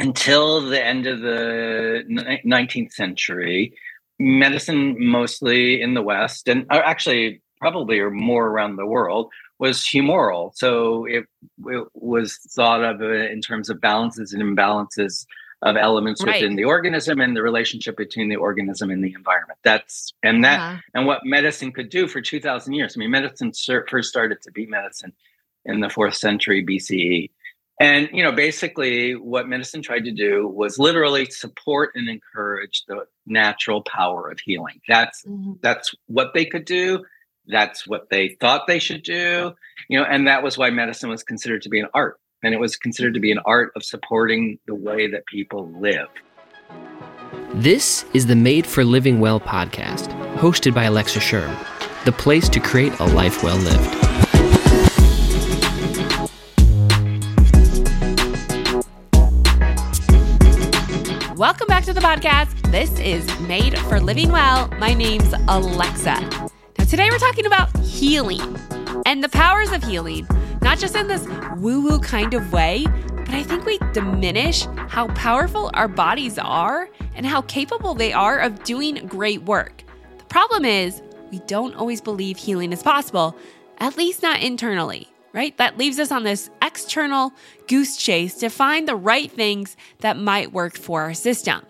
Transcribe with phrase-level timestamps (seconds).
[0.00, 2.04] until the end of the
[2.44, 3.74] 19th century,
[4.18, 10.52] medicine mostly in the West, and actually probably or more around the world, was humoral.
[10.54, 11.26] So it,
[11.66, 15.26] it was thought of in terms of balances and imbalances
[15.62, 16.40] of elements right.
[16.40, 19.58] within the organism and the relationship between the organism and the environment.
[19.62, 20.80] That's and that uh-huh.
[20.94, 22.94] and what medicine could do for 2000 years.
[22.96, 23.52] I mean medicine
[23.88, 25.12] first started to be medicine
[25.66, 27.30] in the 4th century BCE.
[27.80, 33.06] And you know basically what medicine tried to do was literally support and encourage the
[33.26, 34.80] natural power of healing.
[34.86, 35.54] That's mm-hmm.
[35.62, 37.04] that's what they could do.
[37.46, 39.54] That's what they thought they should do.
[39.88, 42.60] You know and that was why medicine was considered to be an art and it
[42.60, 46.08] was considered to be an art of supporting the way that people live.
[47.54, 51.56] This is the Made for Living Well podcast, hosted by Alexa Sherm,
[52.04, 54.09] the place to create a life well lived.
[61.40, 62.70] Welcome back to the podcast.
[62.70, 64.68] This is Made for Living Well.
[64.78, 66.20] My name's Alexa.
[66.20, 68.58] Now, today we're talking about healing
[69.06, 70.28] and the powers of healing
[70.60, 75.06] not just in this woo woo kind of way, but I think we diminish how
[75.14, 79.82] powerful our bodies are and how capable they are of doing great work.
[80.18, 81.00] The problem is,
[81.30, 83.34] we don't always believe healing is possible,
[83.78, 85.56] at least not internally, right?
[85.56, 87.32] That leaves us on this external
[87.68, 91.62] goose chase to find the right things that might work for our system.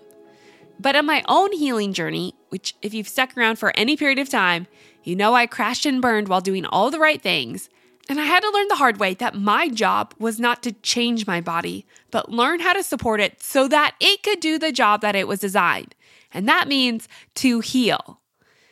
[0.78, 4.28] But on my own healing journey, which, if you've stuck around for any period of
[4.28, 4.66] time,
[5.04, 7.68] you know I crashed and burned while doing all the right things.
[8.08, 11.26] And I had to learn the hard way that my job was not to change
[11.26, 15.00] my body, but learn how to support it so that it could do the job
[15.02, 15.94] that it was designed.
[16.32, 18.19] And that means to heal.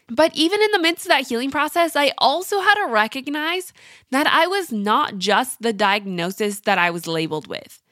[0.09, 3.73] But even in the midst of that healing process, I also had to recognize
[4.11, 7.83] that I was not just the diagnosis that I was labeled with.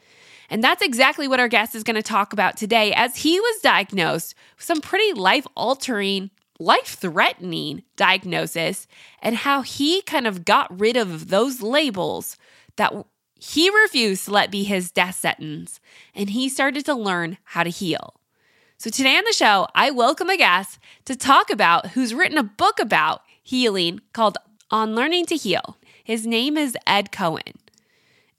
[0.49, 3.61] And that's exactly what our guest is going to talk about today, as he was
[3.61, 8.87] diagnosed with some pretty life altering life threatening diagnosis
[9.21, 12.37] and how he kind of got rid of those labels
[12.77, 12.95] that
[13.39, 15.81] he refused to let be his death sentence
[16.15, 18.15] and he started to learn how to heal.
[18.79, 22.43] So today on the show, I welcome a guest to talk about who's written a
[22.43, 24.37] book about healing called
[24.71, 25.79] On Learning to Heal.
[26.05, 27.55] His name is Ed Cohen.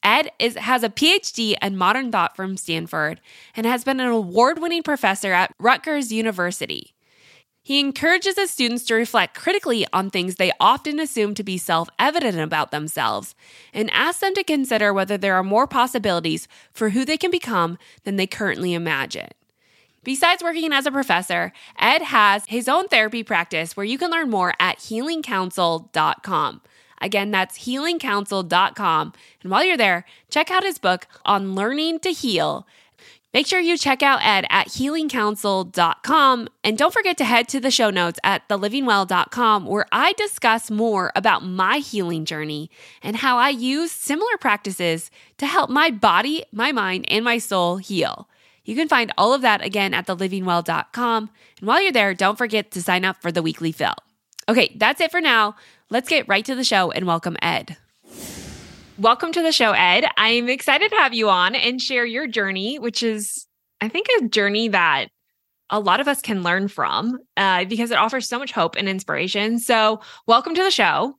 [0.03, 3.19] Ed is, has a PhD in modern thought from Stanford
[3.55, 6.93] and has been an award winning professor at Rutgers University.
[7.63, 11.89] He encourages his students to reflect critically on things they often assume to be self
[11.97, 13.33] evident about themselves
[13.73, 17.79] and asks them to consider whether there are more possibilities for who they can become
[18.03, 19.29] than they currently imagine.
[20.07, 24.29] Besides working as a professor, Ed has his own therapy practice where you can learn
[24.29, 26.61] more at healingcounsel.com.
[27.01, 29.13] Again, that's healingcounsel.com.
[29.41, 32.65] And while you're there, check out his book on learning to heal
[33.33, 37.69] Make sure you check out Ed at healingcounsel.com and don't forget to head to the
[37.69, 42.71] show notes at thelivingwell.com where I discuss more about my healing journey
[43.03, 47.77] and how I use similar practices to help my body, my mind, and my soul
[47.77, 48.29] heal.
[48.67, 51.29] You can find all of that again at thelivingwell.com.
[51.59, 53.95] And while you're there, don't forget to sign up for the weekly fill.
[54.49, 55.55] Okay, that's it for now.
[55.89, 57.77] Let's get right to the show and welcome Ed.
[58.97, 60.03] Welcome to the show, Ed.
[60.17, 63.47] I'm excited to have you on and share your journey, which is,
[63.79, 65.07] I think, a journey that
[65.69, 68.89] a lot of us can learn from uh, because it offers so much hope and
[68.89, 69.59] inspiration.
[69.59, 71.15] So, welcome to the show.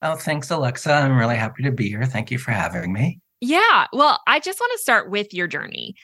[0.00, 0.90] Oh, thanks, Alexa.
[0.90, 2.06] I'm really happy to be here.
[2.06, 3.21] Thank you for having me.
[3.42, 3.88] Yeah.
[3.92, 5.96] Well, I just want to start with your journey.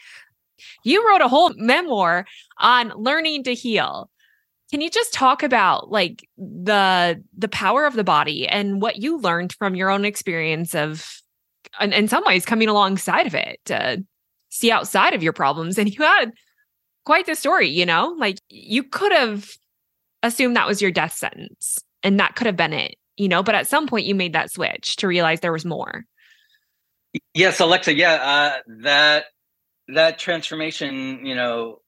[0.82, 2.26] You wrote a whole memoir
[2.59, 4.10] on learning to heal.
[4.72, 9.19] Can you just talk about like the the power of the body and what you
[9.21, 11.22] learned from your own experience of
[11.81, 14.05] in, in some ways coming alongside of it to
[14.49, 16.32] see outside of your problems and you had
[17.05, 18.16] quite the story, you know?
[18.19, 19.49] Like you could have
[20.25, 23.55] assumed that was your death sentence and that could have been it, you know, but
[23.55, 26.05] at some point you made that switch to realize there was more.
[27.34, 29.24] Yes, Alexa, yeah, uh that
[29.88, 31.81] that transformation, you know,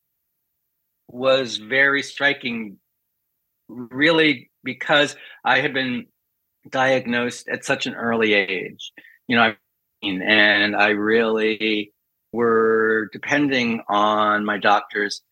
[1.08, 2.78] was very striking,
[3.68, 6.06] really, because I had been
[6.68, 8.92] diagnosed at such an early age.
[9.26, 9.54] You know,
[10.02, 11.92] and I really
[12.32, 15.22] were depending on my doctors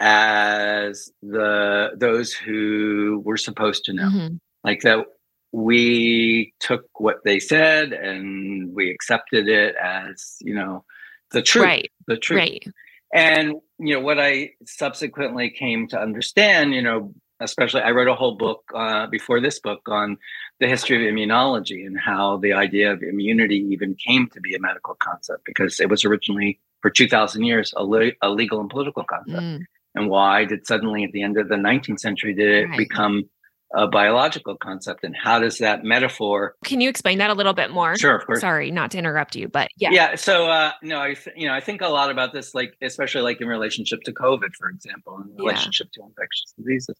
[0.00, 4.36] as the those who were supposed to know mm-hmm.
[4.62, 5.06] like that
[5.54, 10.84] we took what they said and we accepted it as you know
[11.30, 12.66] the truth right the truth right
[13.14, 18.14] and you know what I subsequently came to understand, you know, especially I wrote a
[18.14, 20.18] whole book uh, before this book on
[20.58, 24.60] the history of immunology and how the idea of immunity even came to be a
[24.60, 29.04] medical concept because it was originally for 2000 years a, le- a legal and political
[29.04, 29.64] concept mm.
[29.94, 32.78] and why did suddenly at the end of the 19th century did it right.
[32.78, 33.28] become
[33.76, 37.70] a biological concept and how does that metaphor can you explain that a little bit
[37.70, 37.96] more?
[37.96, 38.40] Sure of course.
[38.40, 39.90] Sorry not to interrupt you but yeah.
[39.92, 42.76] Yeah so uh no i th- you know i think a lot about this like
[42.82, 46.02] especially like in relationship to covid for example in relationship yeah.
[46.02, 46.96] to infectious diseases.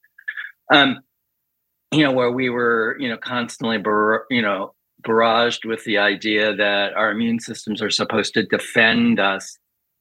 [0.71, 1.01] Um
[1.93, 6.55] you know where we were you know constantly bar- you know barraged with the idea
[6.55, 9.59] that our immune systems are supposed to defend us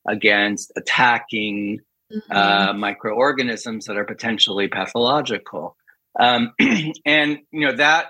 [0.07, 1.79] against attacking
[2.11, 2.31] mm-hmm.
[2.31, 5.75] uh, microorganisms that are potentially pathological
[6.19, 6.53] um,
[7.05, 8.07] and you know that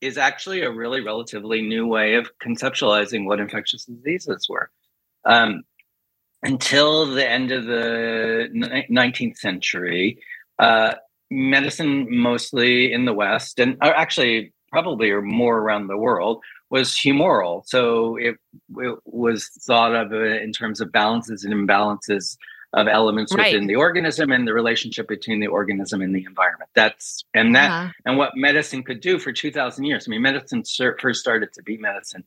[0.00, 4.70] is actually a really relatively new way of conceptualizing what infectious diseases were.
[5.24, 5.64] Um,
[6.42, 8.48] until the end of the
[8.88, 10.18] 19th century,
[10.60, 10.94] uh,
[11.30, 17.62] medicine, mostly in the West, and actually probably or more around the world, was humoral.
[17.66, 18.36] So it,
[18.76, 22.36] it was thought of in terms of balances and imbalances
[22.74, 23.52] of elements right.
[23.52, 26.70] within the organism and the relationship between the organism and the environment.
[26.74, 27.92] That's and that uh-huh.
[28.04, 30.06] and what medicine could do for 2000 years.
[30.06, 30.62] I mean medicine
[31.00, 32.24] first started to be medicine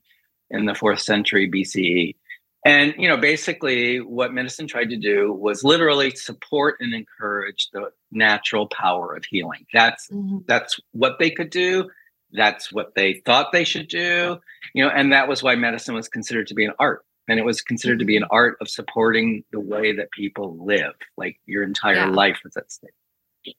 [0.50, 2.16] in the 4th century BCE.
[2.64, 7.90] And you know basically what medicine tried to do was literally support and encourage the
[8.10, 9.64] natural power of healing.
[9.72, 10.38] That's mm-hmm.
[10.46, 11.88] that's what they could do.
[12.32, 14.40] That's what they thought they should do.
[14.74, 17.44] You know and that was why medicine was considered to be an art and it
[17.44, 18.34] was considered to be an mm-hmm.
[18.34, 22.06] art of supporting the way that people live like your entire yeah.
[22.10, 22.90] life was at stake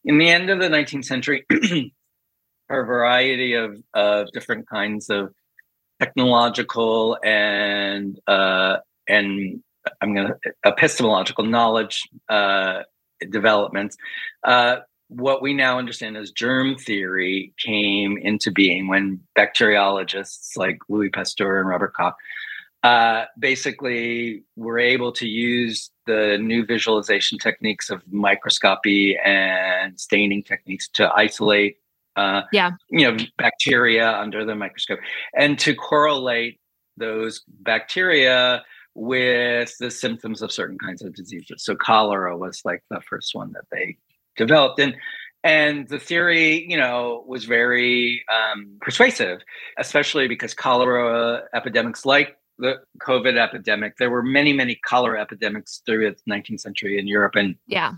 [0.03, 1.45] in the end of the 19th century
[2.69, 5.33] a variety of, of different kinds of
[5.99, 8.77] technological and uh,
[9.07, 9.61] and
[10.01, 12.81] i'm going to epistemological knowledge uh,
[13.29, 13.97] developments
[14.43, 14.77] uh,
[15.09, 21.59] what we now understand as germ theory came into being when bacteriologists like louis pasteur
[21.59, 22.15] and robert koch
[22.83, 30.89] uh, basically we're able to use the new visualization techniques of microscopy and staining techniques
[30.89, 31.77] to isolate
[32.17, 32.71] uh, yeah.
[32.89, 34.99] you know bacteria under the microscope
[35.35, 36.59] and to correlate
[36.97, 38.61] those bacteria
[38.95, 41.63] with the symptoms of certain kinds of diseases.
[41.63, 43.97] So cholera was like the first one that they
[44.37, 44.79] developed.
[44.79, 44.95] And
[45.43, 49.41] and the theory you know was very um, persuasive
[49.77, 56.11] especially because cholera epidemics like the COVID epidemic, there were many, many cholera epidemics through
[56.11, 57.93] the 19th century in Europe, and yeah,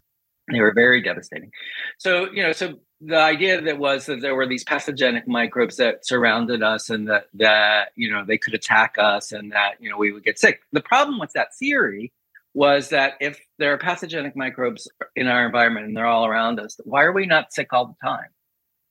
[0.51, 1.51] they were very devastating.
[1.97, 6.05] So, you know, so the idea that was that there were these pathogenic microbes that
[6.05, 9.97] surrounded us, and that that you know they could attack us, and that you know
[9.97, 10.61] we would get sick.
[10.71, 12.13] The problem with that theory
[12.53, 16.79] was that if there are pathogenic microbes in our environment and they're all around us,
[16.85, 18.29] why are we not sick all the time?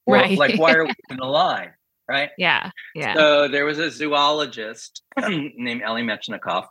[0.06, 0.36] Right.
[0.38, 1.70] like, why are we alive?
[2.08, 2.30] Right?
[2.38, 3.14] Yeah, yeah.
[3.14, 6.66] So there was a zoologist named Elie Metchnikoff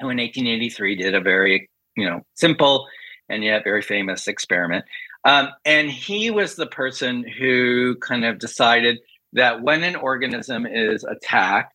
[0.00, 2.86] who in 1883 did a very, you know, simple
[3.28, 4.84] and yet very famous experiment.
[5.24, 8.98] Um, and he was the person who kind of decided
[9.32, 11.74] that when an organism is attacked,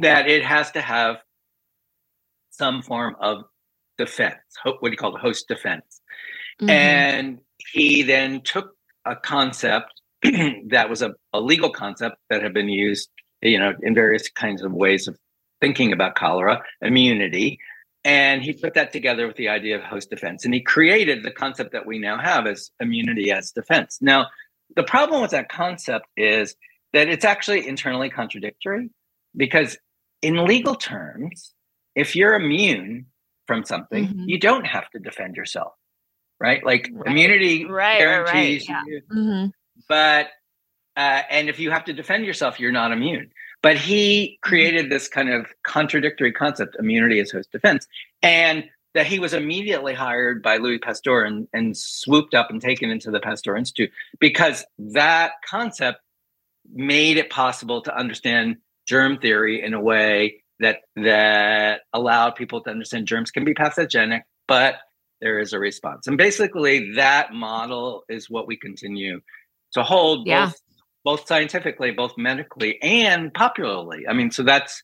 [0.00, 1.18] that it has to have
[2.50, 3.44] some form of
[3.96, 6.00] defense, what do you call the host defense.
[6.60, 6.70] Mm-hmm.
[6.70, 7.38] And
[7.72, 8.72] he then took
[9.04, 10.01] a concept
[10.68, 13.08] that was a, a legal concept that had been used,
[13.40, 15.18] you know, in various kinds of ways of
[15.60, 17.58] thinking about cholera, immunity.
[18.04, 20.44] And he put that together with the idea of host defense.
[20.44, 23.98] And he created the concept that we now have as immunity as defense.
[24.00, 24.26] Now,
[24.74, 26.56] the problem with that concept is
[26.92, 28.90] that it's actually internally contradictory
[29.36, 29.76] because,
[30.20, 31.52] in legal terms,
[31.94, 33.06] if you're immune
[33.46, 34.28] from something, mm-hmm.
[34.28, 35.72] you don't have to defend yourself,
[36.40, 36.64] right?
[36.64, 37.10] Like right.
[37.10, 38.94] immunity right, guarantees right, yeah.
[38.94, 39.46] you mm-hmm
[39.88, 40.28] but
[40.96, 43.30] uh, and if you have to defend yourself, you're not immune.
[43.62, 47.86] But he created this kind of contradictory concept, immunity as host defense,
[48.22, 52.90] and that he was immediately hired by Louis Pasteur and, and swooped up and taken
[52.90, 56.00] into the Pasteur Institute because that concept
[56.72, 62.70] made it possible to understand germ theory in a way that that allowed people to
[62.70, 64.76] understand germs can be pathogenic, but
[65.20, 66.06] there is a response.
[66.06, 69.20] And basically, that model is what we continue
[69.72, 70.46] to hold yeah.
[70.46, 70.62] both
[71.04, 74.06] both scientifically, both medically, and popularly.
[74.08, 74.82] I mean, so that's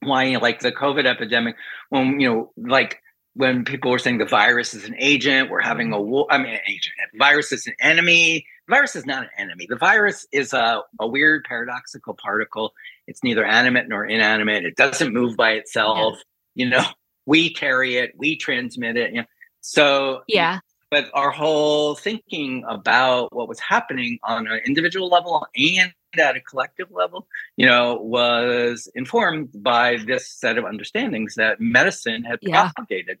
[0.00, 1.56] why, like the COVID epidemic,
[1.90, 3.00] when you know, like
[3.34, 6.10] when people were saying the virus is an agent, we're having a mm-hmm.
[6.10, 6.26] war.
[6.30, 6.94] I mean, an agent.
[7.18, 8.44] Virus is an enemy.
[8.66, 9.66] The virus is not an enemy.
[9.68, 12.72] The virus is a, a weird paradoxical particle.
[13.06, 14.64] It's neither animate nor inanimate.
[14.64, 16.18] It doesn't move by itself.
[16.54, 16.64] Yeah.
[16.64, 16.84] You know,
[17.26, 19.12] we carry it, we transmit it.
[19.12, 19.26] You know?
[19.60, 25.92] So yeah, but our whole thinking about what was happening on an individual level and
[26.18, 32.24] at a collective level, you know, was informed by this set of understandings that medicine
[32.24, 32.62] had Yeah.
[32.72, 33.18] propagated.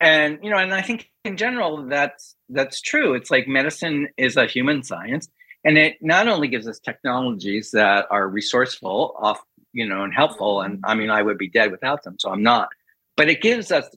[0.00, 3.14] And you know, and I think in general that's that's true.
[3.14, 5.28] It's like medicine is a human science,
[5.64, 10.60] and it not only gives us technologies that are resourceful, off you know, and helpful.
[10.60, 10.90] And mm-hmm.
[10.90, 12.68] I mean, I would be dead without them, so I'm not.
[13.16, 13.88] But it gives us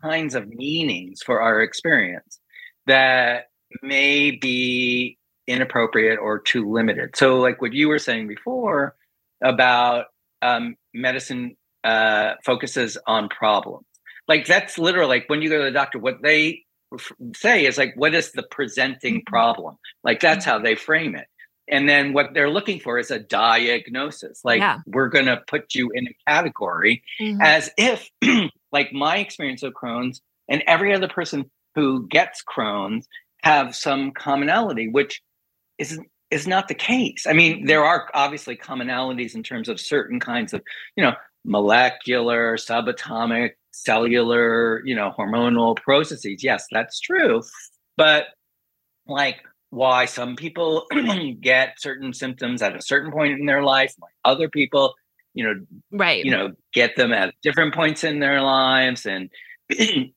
[0.00, 2.40] kinds of meanings for our experience
[2.86, 3.48] that
[3.82, 7.16] may be inappropriate or too limited.
[7.16, 8.94] So, like what you were saying before
[9.42, 10.06] about
[10.42, 13.86] um, medicine uh, focuses on problems.
[14.28, 16.62] Like that's literally like when you go to the doctor, what they
[17.34, 19.76] say is like, what is the presenting problem?
[20.04, 21.26] Like that's how they frame it.
[21.68, 24.40] And then what they're looking for is a diagnosis.
[24.44, 24.78] Like Yeah.
[24.86, 27.38] we're going to put you in a category Mhm.
[27.40, 28.10] as if
[28.72, 33.06] like my experience of Crohn's and every other person who gets Crohn's
[33.42, 35.22] have some commonality, which
[35.78, 35.98] is
[36.30, 37.26] is not the case.
[37.26, 40.62] I mean, there are obviously commonalities in terms of certain kinds of,
[40.96, 41.12] you know,
[41.44, 46.42] molecular, subatomic, cellular, you know, hormonal processes.
[46.42, 47.42] Yes, that's true.
[47.98, 48.26] But
[49.06, 49.36] like
[49.70, 50.86] why some people
[51.40, 54.94] get certain symptoms at a certain point in their life, like other people,
[55.34, 55.54] you know,
[55.90, 56.24] right.
[56.24, 59.30] you know get them at different points in their lives and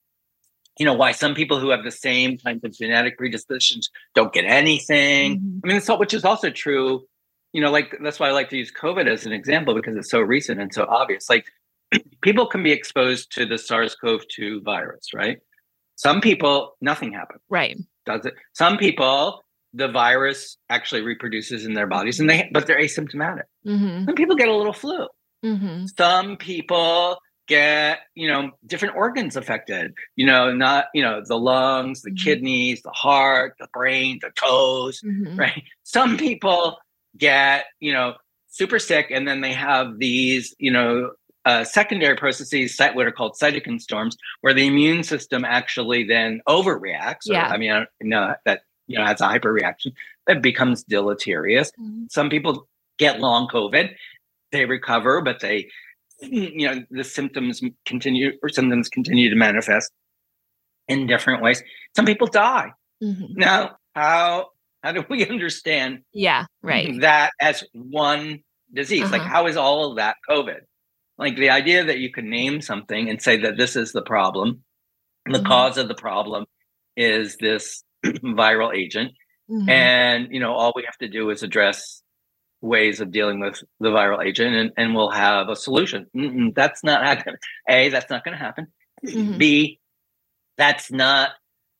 [0.79, 4.45] you know why some people who have the same kinds of genetic predispositions don't get
[4.45, 5.39] anything.
[5.39, 5.61] Mhm.
[5.63, 7.05] i mean it's all, which is also true
[7.53, 10.09] you know like that's why i like to use covid as an example because it's
[10.11, 11.29] so recent and so obvious.
[11.29, 11.45] Like
[12.21, 15.37] people can be exposed to the sars-cov-2 virus right?
[15.95, 17.41] Some people nothing happens.
[17.49, 17.77] Right.
[18.05, 18.33] does it?
[18.53, 19.41] Some people
[19.73, 23.43] the virus actually reproduces in their bodies and they but they're asymptomatic.
[23.65, 25.07] Hmm some people get a little flu.
[25.43, 27.17] Hmm some people
[27.47, 32.17] get you know different organs affected you know not you know the lungs the Mhm.
[32.23, 36.77] kidneys the heart the brain the toes hmm right some people
[37.17, 38.15] get you know
[38.47, 41.11] super sick and then they have these you know
[41.45, 47.29] uh, secondary processes what are called cytokine storms where the immune system actually then overreacts
[47.29, 47.47] or, Yeah.
[47.49, 49.93] i mean I know that you know has a hyperreaction
[50.25, 51.71] that becomes deleterious
[52.09, 53.93] some people get long covid
[54.51, 55.69] they recover but they
[56.21, 59.91] you know the symptoms continue or symptoms continue to manifest
[60.87, 61.61] in different ways
[61.95, 64.47] some people die hmm now how
[64.83, 66.45] how do we understand Yeah.
[66.61, 66.99] Right.
[67.01, 68.39] that as one
[68.73, 69.29] disease like Uh-huh.
[69.31, 70.61] how is all of that covid
[71.17, 74.63] like the idea that you can name something and say that this is the problem
[75.25, 75.45] the Mhm.
[75.45, 76.45] cause of the problem
[76.95, 79.11] is this viral agent
[79.49, 79.69] Mhm.
[79.69, 82.01] and you know all we have to do is address
[82.65, 86.07] ways of dealing with the viral agent and, and we'll have a solution.
[86.15, 87.35] Mm-mm, that's not happening.
[87.69, 88.67] A that's not going to happen.
[89.05, 89.37] Mhm.
[89.37, 89.79] b
[90.57, 91.31] that's not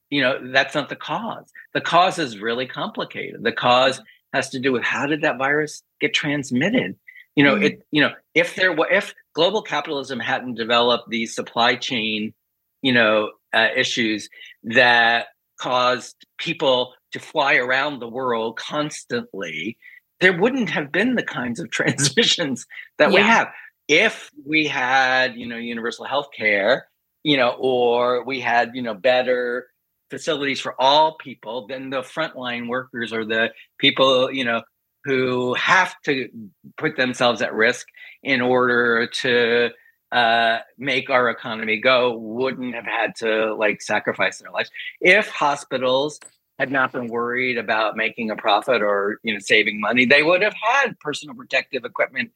[0.10, 1.51] you know that's not the cause.
[1.74, 3.42] The cause is really complicated.
[3.44, 4.00] The cause
[4.34, 6.96] has to do with how did that virus get transmitted?
[7.36, 7.65] You know Mhm.
[7.65, 12.34] it you know if there were if global capitalism hadn't developed these supply chain
[12.82, 14.30] you know uh, issues
[14.63, 15.27] that
[15.60, 19.77] caused people to fly around the world constantly
[20.22, 22.65] there wouldn't have been the kinds of transmissions
[22.98, 23.48] that we have.
[23.88, 26.88] If we had you know universal health care
[27.24, 29.67] you know or we had you know better
[30.10, 34.62] facilities for all people then the frontline workers or the people you know
[35.03, 36.29] who have to
[36.77, 37.88] put themselves at risk
[38.24, 39.69] in order to
[40.12, 44.72] uh, make our economy go wouldn't have had to like sacrifice their lives.
[45.01, 46.19] If hospitals
[46.59, 50.41] had not been worried about making a profit or you know saving money they would
[50.41, 52.31] have had personal protective equipment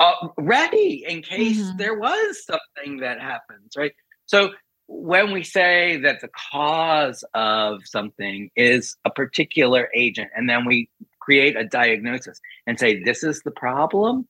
[0.00, 1.78] uh, ready in case Mhm.
[1.78, 3.92] there was something that happens right
[4.26, 4.52] so
[4.86, 10.88] when we say that the cause of something is a particular agent and then we
[11.20, 14.26] create a diagnosis and say this is the problem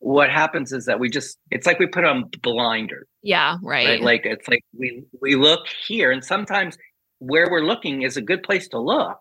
[0.00, 3.56] what happens is that we just it's like we put on blinders Yeah.
[3.62, 3.86] Right.
[3.88, 6.78] right like it's like we we look here and sometimes
[7.18, 9.18] where we're looking is a good place to look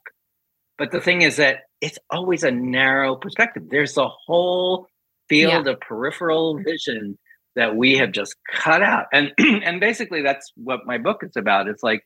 [0.77, 3.63] but the thing is that it's always a narrow perspective.
[3.69, 4.87] There's a whole
[5.27, 7.17] field of peripheral vision
[7.55, 9.05] that we have just cut out.
[9.11, 11.67] And and basically that's what my book is about.
[11.67, 12.03] It's like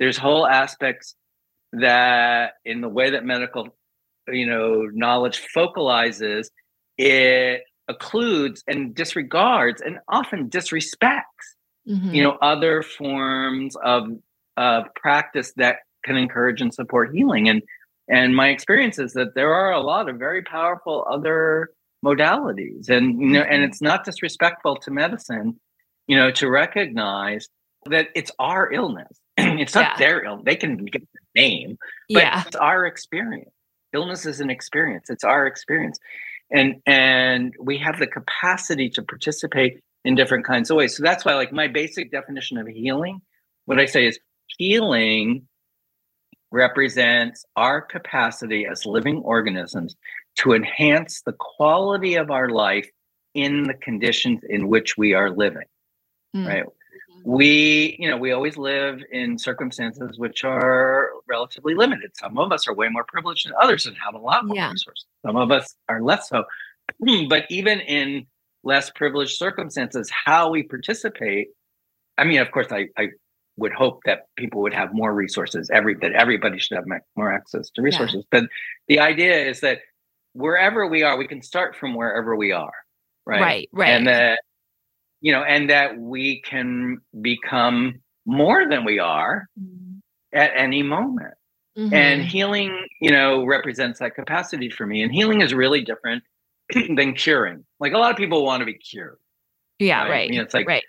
[0.00, 1.14] there's whole aspects
[1.72, 3.68] that in the way that medical
[4.28, 6.50] you know knowledge focalizes
[6.98, 11.22] it occludes and disregards and often disrespects
[11.88, 12.12] Mhm.
[12.14, 14.08] you know other forms of
[14.60, 17.62] of practice that can encourage and support healing and
[18.08, 21.70] and my experience is that there are a lot of very powerful other
[22.04, 25.58] modalities and you know and it's not disrespectful to medicine
[26.06, 27.48] you know to recognize
[27.86, 29.98] that it's our illness it's not Yeah.
[29.98, 31.76] their illness they can get the name
[32.08, 32.42] but yeah.
[32.46, 33.50] it's our experience
[33.92, 35.10] illness is an experience.
[35.10, 35.98] It's our experience.
[36.50, 40.96] And and we have the capacity to participate in different kinds of ways.
[40.96, 43.20] So that's why like my basic definition of healing,
[43.66, 44.18] what I say is
[44.58, 45.46] healing
[46.52, 49.96] represents our capacity as living organisms
[50.36, 52.88] to enhance the quality of our life
[53.34, 55.66] in the conditions in which we are living.
[56.36, 56.46] Mm.
[56.46, 56.64] Right?
[57.24, 62.66] we you know we always live in circumstances which are relatively limited some of us
[62.66, 64.70] are way more privileged than others and have a lot more yeah.
[64.70, 66.44] resources some of us are less so
[67.28, 68.26] but even in
[68.64, 71.48] less privileged circumstances how we participate
[72.18, 73.08] i mean of course i, I
[73.60, 76.86] would hope that people would have more resources every that everybody should have
[77.16, 78.40] more access to resources yeah.
[78.40, 78.50] but
[78.88, 79.78] the idea is that
[80.32, 82.72] wherever we are we can start from wherever we are
[83.26, 84.38] right right right and that
[85.20, 89.98] you know, and that we can become more than we are mm-hmm.
[90.32, 91.34] at any moment.
[91.78, 91.94] Mm-hmm.
[91.94, 95.02] And healing, you know, represents that capacity for me.
[95.02, 96.24] And healing is really different
[96.74, 97.64] than curing.
[97.78, 99.18] Like a lot of people want to be cured.
[99.78, 100.10] Yeah, right.
[100.10, 100.30] right.
[100.30, 100.84] You know, it's like, right.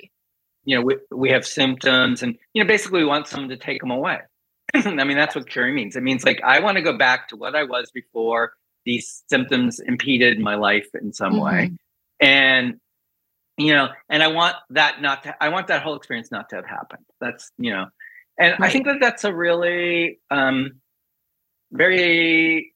[0.64, 3.82] You know, we, we have symptoms and, you know, basically we want someone to take
[3.82, 4.20] them away.
[4.74, 5.96] I mean, that's what curing means.
[5.96, 8.54] It means like, I want to go back to what I was before
[8.86, 11.44] these symptoms impeded my life in some mm-hmm.
[11.44, 11.72] way.
[12.20, 12.80] And
[13.58, 16.56] you know and i want that not to i want that whole experience not to
[16.56, 17.86] have happened that's you know
[18.40, 18.70] and right.
[18.70, 20.72] i think that that's a really um
[21.72, 22.74] very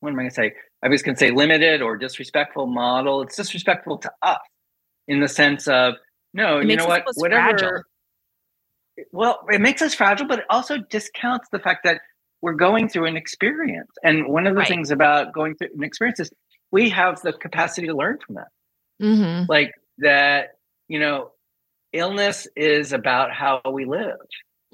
[0.00, 3.22] what am i going to say i was going to say limited or disrespectful model
[3.22, 4.40] it's disrespectful to us
[5.06, 5.94] in the sense of
[6.34, 7.82] no it you know what whatever fragile.
[9.12, 12.00] well it makes us fragile but it also discounts the fact that
[12.42, 14.68] we're going through an experience and one of the right.
[14.68, 16.30] things about going through an experience is
[16.70, 18.48] we have the capacity to learn from that
[19.02, 19.44] mm-hmm.
[19.48, 21.30] like that you know
[21.92, 24.18] illness is about how we live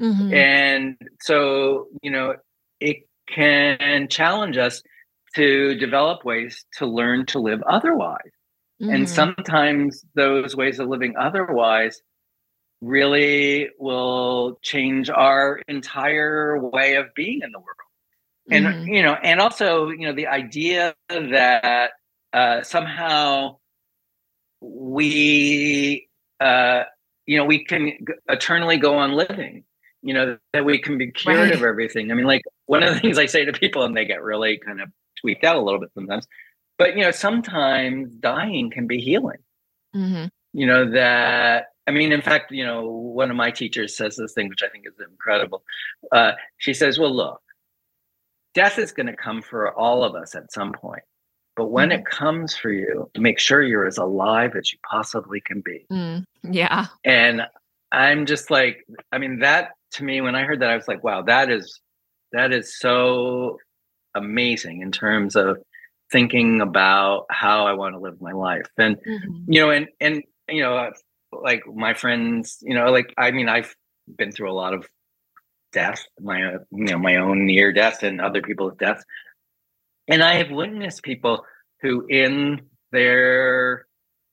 [0.01, 0.35] mm-hmm.
[0.35, 2.35] and so you know
[2.81, 4.83] it can challenge us
[5.37, 8.33] to develop ways to learn to live otherwise
[8.81, 8.91] mm-hmm.
[8.91, 12.03] and sometimes those ways of living otherwise
[12.81, 17.77] really will change our entire way of being in the world
[18.51, 18.89] and mm-hmm.
[18.89, 21.91] you know and also you know the idea that
[22.33, 23.57] uh, somehow
[24.61, 26.09] we
[26.41, 26.85] uh,
[27.27, 27.93] you know we can
[28.29, 29.65] eternally go on living
[30.03, 31.55] you know that we can be cured right.
[31.55, 34.05] of everything i mean like one of the things i say to people and they
[34.05, 34.89] get really kind of
[35.21, 36.27] tweaked out a little bit sometimes
[36.81, 39.39] but you know sometimes dying can be healing
[39.95, 40.27] mm-hmm.
[40.53, 44.33] you know that i mean in fact you know one of my teachers says this
[44.33, 45.63] thing which i think is incredible
[46.11, 47.43] uh, she says well look
[48.55, 51.03] death is going to come for all of us at some point
[51.57, 51.99] but when mm-hmm.
[51.99, 55.85] it comes for you, make sure you're as alive as you possibly can be.
[55.93, 56.87] Mm, yeah.
[57.05, 57.43] And
[57.93, 61.05] I'm just like, I mean, that to me, when I heard that, I was like,
[61.05, 61.81] wow, that is
[62.33, 63.59] that is so
[64.15, 65.59] amazing in terms of
[66.11, 68.67] thinking about how I want to live my life.
[68.77, 69.53] And mm-hmm.
[69.53, 70.91] you know, and and you know,
[71.33, 73.75] like my friends, you know, like I mean, I've
[74.17, 74.89] been through a lot of
[75.73, 79.05] death, my you know, my own near death and other people's deaths.
[80.09, 81.45] And I have witnessed people
[81.83, 83.87] who, in their,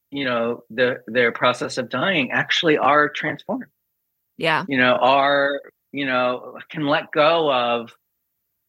[0.09, 3.65] you know, the their process of dying, actually are transformed.
[4.37, 4.65] Yeah.
[4.67, 5.61] You know, are
[5.91, 7.91] you know can let go of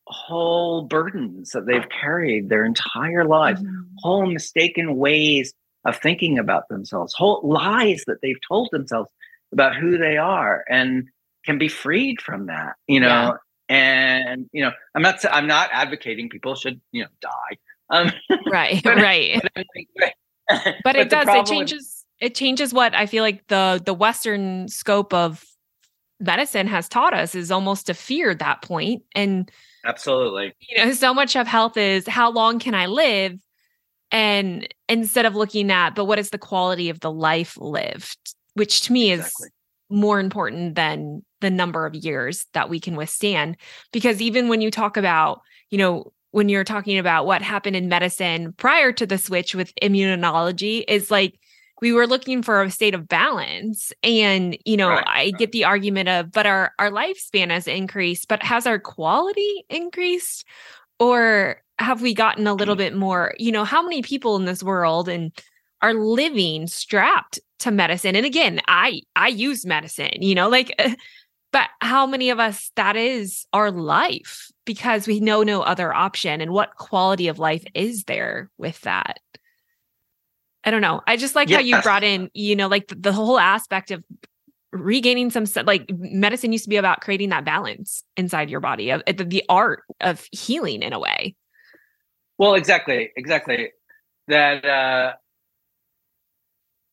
[0.09, 3.83] whole burdens that they've carried their entire lives, mm-hmm.
[3.99, 5.53] whole mistaken ways
[5.85, 9.11] of thinking about themselves, whole lies that they've told themselves
[9.53, 11.09] about who they are, and
[11.45, 12.75] can be freed from that.
[12.87, 13.33] You know, yeah
[13.69, 17.57] and you know i'm not i'm not advocating people should you know die
[17.91, 18.11] um
[18.51, 19.67] right but, right but,
[19.97, 23.95] but, but it does it changes with, it changes what i feel like the the
[23.95, 25.45] western scope of
[26.21, 29.51] medicine has taught us is almost to fear that point and
[29.85, 30.55] absolutely.
[30.61, 33.39] You know so much of health is how long can i live?
[34.11, 38.35] And instead of looking at but what is the quality of the life lived?
[38.55, 39.47] Which to me exactly.
[39.47, 39.53] is
[39.91, 43.57] more important than the number of years that we can withstand.
[43.93, 47.89] Because even when you talk about you know when you're talking about what happened in
[47.89, 51.39] medicine prior to the switch with immunology is like
[51.81, 53.93] we were looking for a state of balance.
[54.03, 55.39] And you know right, i right.
[55.39, 60.45] get the argument of but our our lifespan has increased but has our quality increased?
[61.01, 62.79] Or have we gotten a little mm.
[62.79, 63.35] bit more?
[63.39, 65.33] You know how many people in this world and
[65.81, 68.17] are living strapped to medicine?
[68.17, 70.75] And again i i use medicine you know like
[71.53, 76.43] but how many of us that is our life because we know no other option.
[76.43, 79.19] And what quality of life is there with that
[80.69, 81.01] i don't know.
[81.07, 84.05] I just like how you brought in you know like the, the whole aspect of
[84.73, 89.03] regaining some like medicine used to be about creating that balance inside your body of
[89.07, 91.35] the, the art of healing in a way.
[92.37, 93.71] Well, exactly, exactly.
[94.29, 95.15] That uh,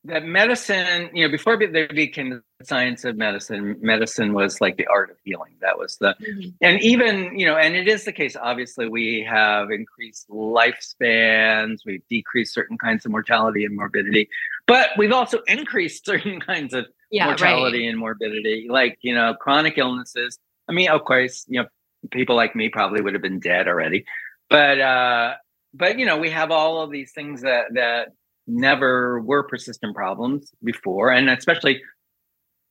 [0.05, 4.85] that medicine, you know, before there became the science of medicine, medicine was like the
[4.87, 5.53] art of healing.
[5.61, 6.49] That was the, mm-hmm.
[6.61, 8.35] and even, you know, and it is the case.
[8.35, 14.29] Obviously, we have increased lifespans, we've decreased certain kinds of mortality and morbidity,
[14.67, 17.89] but we've also increased certain kinds of yeah, mortality right.
[17.89, 20.37] and morbidity, like, you know, chronic illnesses.
[20.67, 21.67] I mean, of course, you know,
[22.11, 24.05] people like me probably would have been dead already,
[24.49, 25.33] but, uh,
[25.73, 28.13] but you know, we have all of these things that that
[28.47, 31.81] never were persistent problems before, and especially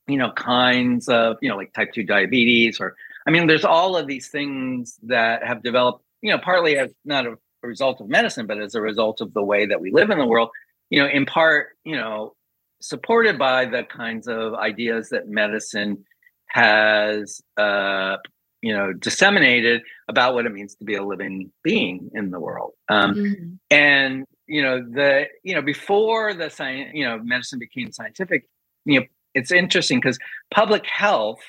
[0.07, 3.97] you know kinds of you know like type 2 diabetes or i mean there's all
[3.97, 8.47] of these things that have developed you know partly as not a, result of medicine
[8.47, 10.51] but as a result of the way that we live in the world
[10.91, 12.35] you know in part you know
[12.83, 16.05] supported by the kinds of ideas that medicine
[16.49, 18.19] has uh
[18.61, 22.73] you know disseminated about what it means to be a living being in the world
[22.91, 23.55] um mm-hmm.
[23.71, 28.49] and you know the you know before the science you know medicine became scientific
[28.85, 30.19] you know it's interesting because
[30.53, 31.41] public health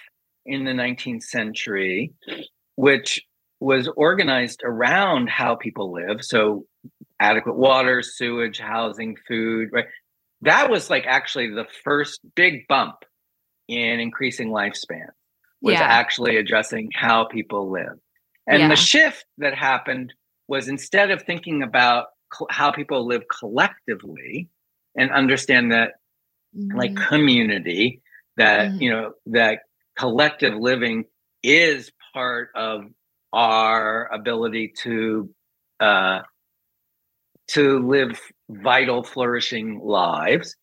[0.46, 2.14] in the 19th century
[2.76, 3.22] which
[3.60, 6.66] was organized around how people live so
[7.20, 9.86] adequate water sewage housing food right
[10.42, 13.04] that was like actually the first big bump
[13.68, 15.08] in increasing lifespan
[15.62, 15.82] was yeah.
[15.82, 17.98] actually addressing how people live
[18.48, 18.68] and yeah.
[18.68, 20.14] the shift that happened
[20.48, 22.08] was instead of thinking about
[22.50, 24.50] how people live collectively
[24.96, 25.94] and understand that
[26.56, 26.78] mm-hmm.
[26.78, 28.02] like community
[28.38, 28.82] that mm-hmm.
[28.82, 29.60] you know that
[29.98, 31.06] collective living
[31.44, 32.86] is part of
[33.34, 35.30] our ability to
[35.80, 36.20] uh
[37.48, 40.56] to live vital flourishing lives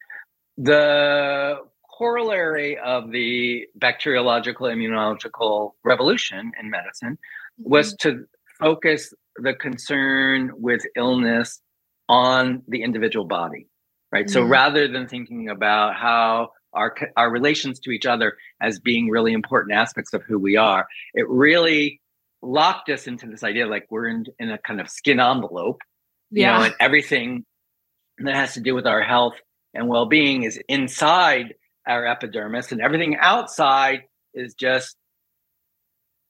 [0.57, 1.57] the
[1.99, 7.13] corollary of the bacteriological immunological revolution in medicine
[7.61, 7.71] mm-hmm.
[7.71, 8.25] was to
[8.59, 11.61] focus the concern with illness
[12.09, 13.69] on the individual body,
[14.11, 14.27] right?
[14.27, 14.33] Mm-hmm.
[14.33, 19.33] So rather than thinking about how our our relations to each other as being really
[19.33, 22.01] important aspects of who we are, it really
[22.43, 25.81] locked us into this idea like we're in, in a kind of skin envelope,
[26.31, 26.53] yeah.
[26.53, 27.45] you know, and everything
[28.19, 29.35] that has to do with our health
[29.75, 31.55] and well-being is inside
[31.87, 34.03] our epidermis and everything outside
[34.35, 34.97] is just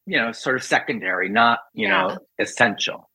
[0.06, 2.08] you know sort of secondary not you yeah.
[2.08, 3.08] know essential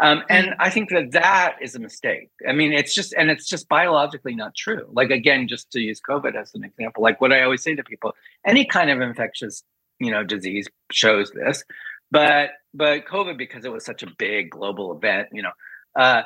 [0.00, 2.30] um, and I think that that is a mistake.
[2.48, 4.88] I mean, it's just, and it's just biologically not true.
[4.92, 7.82] Like, again, just to use COVID as an example, like what I always say to
[7.82, 8.14] people,
[8.46, 9.64] any kind of infectious,
[9.98, 11.64] you know, disease shows this,
[12.12, 15.50] but, but COVID, because it was such a big global event, you know,
[15.96, 16.22] uh,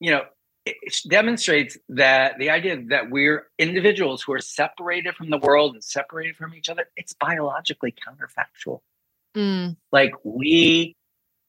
[0.00, 0.24] you know,
[0.66, 5.84] it demonstrates that the idea that we're individuals who are separated from the world and
[5.84, 8.80] separated from each other, it's biologically counterfactual.
[9.36, 9.76] Mm.
[9.92, 10.96] Like we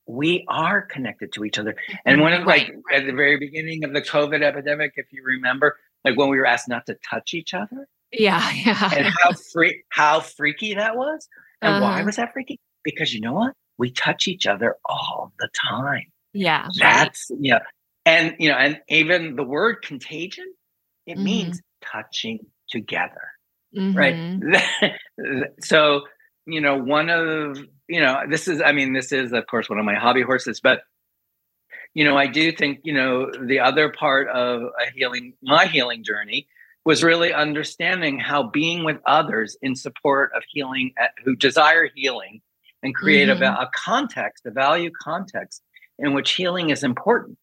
[0.07, 1.75] we are connected to each other.
[2.05, 5.77] And one of like at the very beginning of the COVID epidemic, if you remember,
[6.03, 7.87] like when we were asked not to touch each other.
[8.11, 8.91] Yeah, yeah.
[8.95, 11.27] And how free how freaky that was.
[11.61, 11.83] And uh-huh.
[11.83, 12.59] why was that freaky?
[12.83, 13.53] Because you know what?
[13.77, 16.05] We touch each other all the time.
[16.33, 16.67] Yeah.
[16.77, 17.39] That's right.
[17.41, 17.59] yeah.
[18.05, 20.45] And you know, and even the word contagion,
[21.07, 21.23] it mm-hmm.
[21.23, 23.31] means touching together.
[23.75, 23.97] Mm-hmm.
[23.97, 25.41] Right.
[25.61, 26.03] so,
[26.45, 29.79] you know, one of you know, this is, I mean, this is, of course, one
[29.79, 30.81] of my hobby horses, but,
[31.93, 36.03] you know, I do think, you know, the other part of a healing, my healing
[36.03, 36.47] journey
[36.83, 42.41] was really understanding how being with others in support of healing, who desire healing
[42.83, 43.43] and create mm-hmm.
[43.43, 45.61] a, a, context, a value context
[45.97, 47.37] in which healing is important,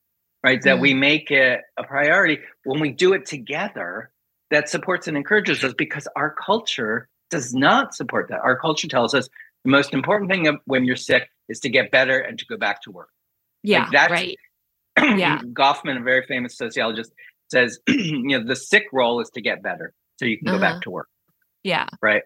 [0.44, 0.58] right?
[0.58, 0.68] Mm-hmm.
[0.68, 1.00] That we mm-hmm.
[1.00, 4.10] make it a priority when we do it together
[4.50, 8.40] that supports and encourages us because our culture does not support that.
[8.40, 9.28] Our culture tells us
[9.64, 12.82] the most important thing when you're sick is to get better and to go back
[12.82, 13.08] to work.
[13.64, 14.38] Yeah, like that's, right.
[15.18, 17.12] yeah, Goffman, a very famous sociologist,
[17.50, 20.60] says you know the sick role is to get better so you can go uh-huh.
[20.60, 21.08] back to work.
[21.62, 22.22] Yeah, right.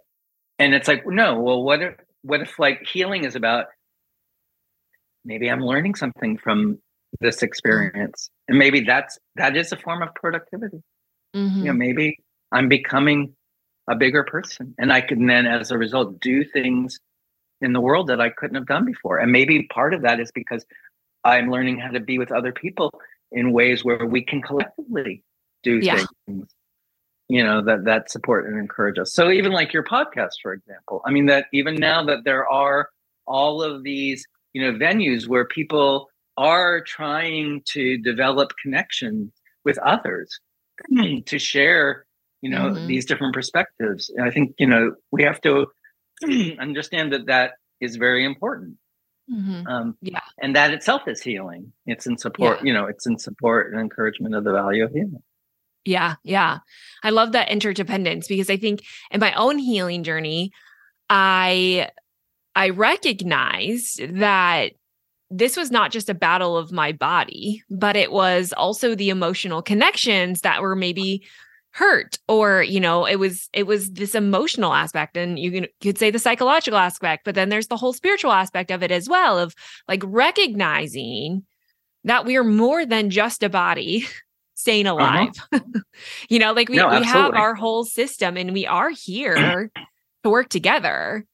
[0.58, 3.66] And it's like no, well, what if what if like healing is about
[5.24, 6.78] maybe I'm learning something from
[7.20, 10.82] this experience, and maybe that's that is a form of productivity.
[11.34, 11.58] Mm-hmm.
[11.58, 12.18] You know, maybe
[12.50, 13.35] I'm becoming
[13.88, 16.98] a bigger person, and I can then, as a result, do things
[17.60, 19.18] in the world that I couldn't have done before.
[19.18, 20.66] And maybe part of that is because
[21.24, 22.92] I'm learning how to be with other people
[23.32, 25.24] in ways where we can collectively
[25.62, 26.04] do yeah.
[26.26, 26.48] things,
[27.28, 29.12] you know, that that support and encourage us.
[29.12, 32.88] So even like your podcast, for example, I mean that even now that there are
[33.26, 39.32] all of these, you know, venues where people are trying to develop connections
[39.64, 40.38] with others
[41.26, 42.05] to share,
[42.42, 42.86] you know, mm-hmm.
[42.86, 44.10] these different perspectives.
[44.14, 45.66] And I think, you know, we have to
[46.58, 48.76] understand that that is very important
[49.30, 49.66] Mm-hmm.
[49.66, 50.20] Um, yeah.
[50.40, 51.72] And that itself is healing.
[51.86, 52.66] It's in support, yeah.
[52.66, 55.22] you know, it's in support and encouragement of the value of healing.
[55.84, 56.14] Yeah.
[56.22, 56.58] Yeah.
[57.02, 60.52] I love that interdependence because I think in my own healing journey,
[61.08, 61.90] I
[62.54, 64.72] I recognized that
[65.30, 69.62] this was not just a battle of my body, but it was also the emotional
[69.62, 71.24] connections that were maybe
[71.76, 75.98] hurt or you know it was it was this emotional aspect and you can, could
[75.98, 79.38] say the psychological aspect but then there's the whole spiritual aspect of it as well
[79.38, 79.54] of
[79.86, 81.44] like recognizing
[82.04, 84.06] that we are more than just a body
[84.54, 84.96] staying uh-huh.
[84.96, 85.80] alive uh-huh.
[86.30, 89.70] you know like we, no, we have our whole system and we are here
[90.24, 91.26] to work together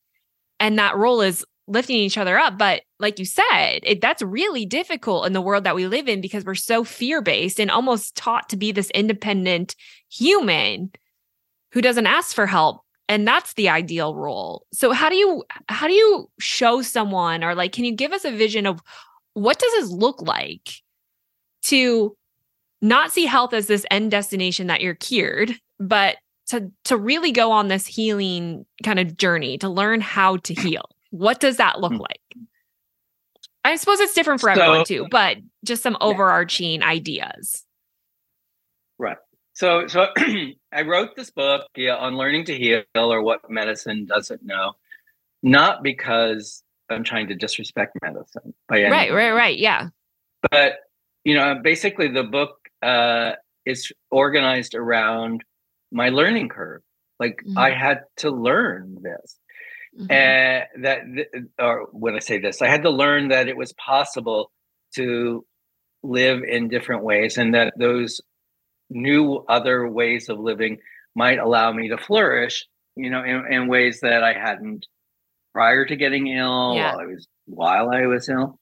[0.59, 2.59] and that role is lifting each other up.
[2.59, 6.21] But like you said, it, that's really difficult in the world that we live in
[6.21, 9.75] because we're so fear based and almost taught to be this independent
[10.11, 10.93] human
[11.73, 12.83] who doesn't ask for help.
[13.09, 14.67] And that's the ideal role.
[14.73, 18.25] So how do you how do you show someone or like can you give us
[18.25, 18.81] a vision of
[19.35, 20.71] what does this look like
[21.65, 22.17] to
[22.81, 26.17] not see health as this end destination that you're cured, but
[26.49, 30.89] to to really go on this healing kind of journey to learn how to heal?
[31.13, 31.99] What does that look hmm.
[31.99, 32.21] like?
[33.65, 36.89] I suppose it's different for so, everyone too, but just some overarching yeah.
[36.89, 37.65] ideas.
[38.99, 39.19] Right.
[39.53, 40.09] So, so
[40.73, 44.73] I wrote this book yeah, on learning to heal or what medicine doesn't know,
[45.43, 49.89] not because I'm trying to disrespect medicine by any right, right, right, yeah.
[50.51, 50.77] But
[51.25, 53.33] you know, basically, the book uh,
[53.65, 55.45] is organized around
[55.93, 56.83] my learning curve.
[57.21, 57.59] Like mm-hmm.
[57.59, 59.39] I had to learn this.
[59.99, 60.11] Mm-hmm.
[60.11, 61.01] And that,
[61.59, 64.51] or when I say this, I had to learn that it was possible
[64.95, 65.45] to
[66.03, 68.21] live in different ways and that those
[68.91, 70.79] new other ways of living
[71.15, 74.87] might allow me to flourish, you know, in, in ways that I hadn't
[75.53, 76.95] prior to getting ill, yeah.
[76.95, 78.59] while I was while I was ill.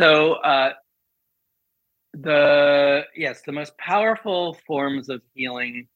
[0.00, 0.72] So uh,
[2.14, 5.88] the yes, the most powerful forms of healing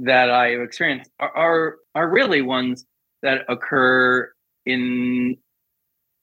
[0.00, 2.84] that I have experienced are, are, are really ones
[3.22, 4.30] that occur
[4.66, 5.36] in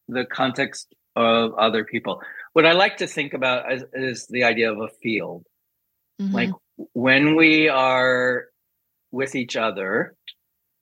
[0.07, 2.21] the context of other people.
[2.53, 5.45] What I like to think about is, is the idea of a field.
[6.21, 6.33] Mm-hmm.
[6.33, 6.49] Like
[6.93, 8.45] when we are
[9.11, 10.15] with each other,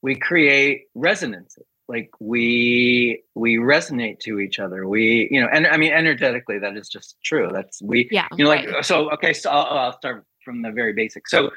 [0.01, 1.65] we create resonances.
[1.87, 4.87] Like we we resonate to each other.
[4.87, 7.51] We you know, and I mean energetically, that is just true.
[7.53, 8.27] That's we yeah.
[8.35, 8.85] You know, like right.
[8.85, 9.11] so.
[9.11, 11.27] Okay, so I'll, I'll start from the very basic.
[11.27, 11.51] So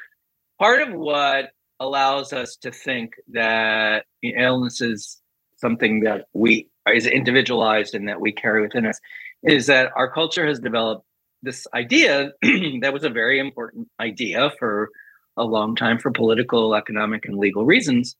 [0.59, 5.21] part of what allows us to think that illness is
[5.57, 8.99] something that we is individualized and that we carry within us
[9.42, 11.05] is that our culture has developed
[11.42, 12.33] this idea
[12.81, 14.90] that was a very important idea for
[15.37, 18.16] a long time for political, economic, and legal reasons,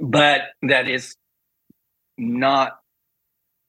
[0.00, 1.14] but that is
[2.16, 2.78] not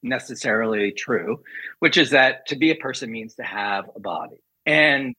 [0.02, 1.40] necessarily true,
[1.80, 4.40] which is that to be a person means to have a body.
[4.64, 5.14] And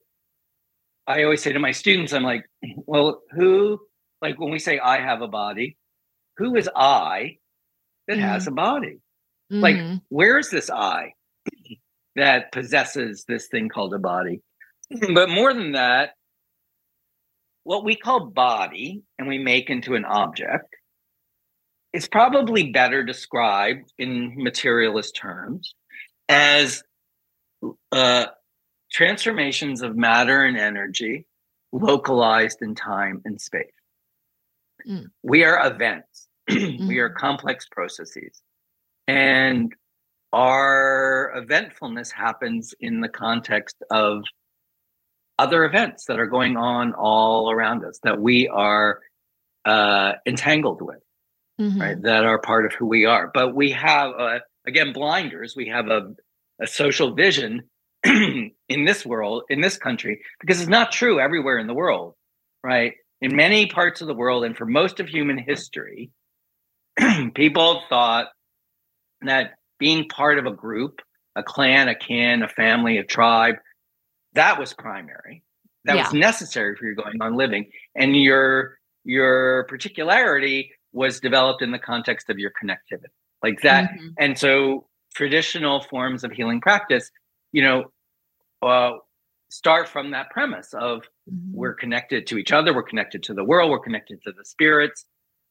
[1.10, 3.80] I always say to my students, I'm like, well, who,
[4.22, 5.76] like when we say I have a body,
[6.38, 7.38] who is I
[8.08, 8.28] that mm-hmm.
[8.28, 9.00] has a body?
[9.52, 9.60] Mm-hmm.
[9.60, 11.14] Like, where is this I
[12.16, 14.42] that possesses this thing called a body?
[15.16, 16.12] but more than that,
[17.64, 20.76] what we call body and we make into an object
[21.92, 25.74] is probably better described in materialist terms
[26.28, 26.84] as
[27.92, 28.28] uh,
[28.92, 31.26] transformations of matter and energy
[31.72, 33.72] localized in time and space.
[34.88, 35.08] Mm.
[35.24, 37.18] We are events, we are mm-hmm.
[37.18, 38.42] complex processes.
[39.08, 39.74] And
[40.32, 44.24] our eventfulness happens in the context of
[45.38, 49.00] other events that are going on all around us that we are
[49.66, 51.00] uh, entangled with,
[51.60, 51.82] mm-hmm.
[51.82, 52.02] right?
[52.02, 53.32] That are part of who we are.
[53.34, 55.56] But we have, uh, again, blinders.
[55.56, 56.14] We have a,
[56.62, 57.70] a social vision
[58.06, 62.16] in this world, in this country, because it's not true everywhere in the world,
[62.64, 62.94] right?
[63.22, 66.12] In many parts of the world, and for most of human history,
[67.36, 68.28] people thought
[69.22, 71.02] that being part of a group,
[71.36, 73.56] a clan, a kin, a family, a tribe,
[74.34, 75.44] that was primary.
[75.86, 76.04] That yeah.
[76.04, 77.72] was necessary for your going on living.
[77.96, 83.08] And your your particularity was developed in the context of your connectivity.
[83.42, 83.92] Like that.
[83.92, 84.08] Mm-hmm.
[84.18, 87.10] And so traditional forms of healing practice
[87.52, 87.86] you know,
[88.62, 88.98] uh,
[89.50, 91.54] start from that premise of mm-hmm.
[91.54, 95.06] we're connected to each other, we're connected to the world, we're connected to the spirits.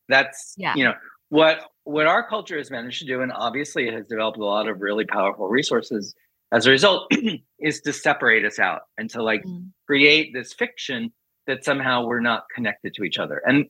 [0.09, 0.75] That's yeah.
[0.75, 0.95] you know
[1.29, 4.69] what what our culture has managed to do, and obviously it has developed a lot
[4.69, 6.15] of really powerful resources
[6.53, 7.13] as a result,
[7.61, 9.69] is to separate us out and to like mm.
[9.87, 11.13] create this fiction
[11.47, 13.43] that somehow we're not connected to each other.
[13.47, 13.67] And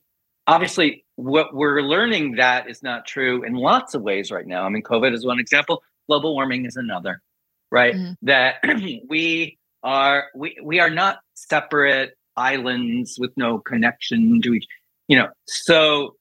[0.46, 4.64] obviously what we're learning that is not true in lots of ways right now.
[4.64, 7.22] I mean, COVID is one example, global warming is another,
[7.70, 7.94] right?
[7.94, 8.12] Mm-hmm.
[8.22, 8.56] That
[9.08, 14.66] we are we we are not separate islands with no connection to each,
[15.08, 15.28] you know.
[15.46, 16.16] So,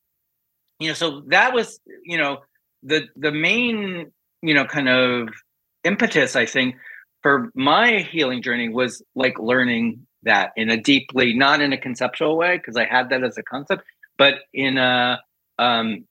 [0.79, 2.39] you know, so that was, you know,
[2.83, 5.29] the the main, you know, kind of
[5.83, 6.75] impetus, I think,
[7.21, 12.38] for my healing journey was like learning that in a deeply, not in a conceptual
[12.38, 13.83] way, because I had that as a concept,
[14.17, 15.21] but in a
[15.60, 16.05] um,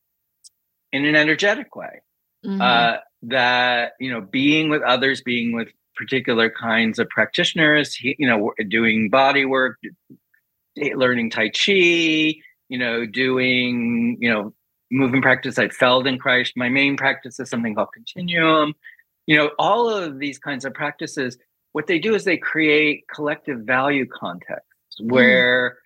[0.93, 2.01] in an energetic way.
[2.45, 2.61] Mm-hmm.
[2.61, 2.97] Uh,
[3.29, 9.09] that you know, being with others, being with particular kinds of practitioners, you know, doing
[9.11, 9.79] body work,
[10.77, 11.73] learning Tai Chi,
[12.69, 14.53] you know, doing you know
[14.91, 16.53] movement practice at Feldenkrais.
[16.57, 18.75] My main practice is something called Continuum.
[19.27, 21.37] You know, all of these kinds of practices,
[21.73, 25.11] what they do is they create collective value contexts mm.
[25.11, 25.79] where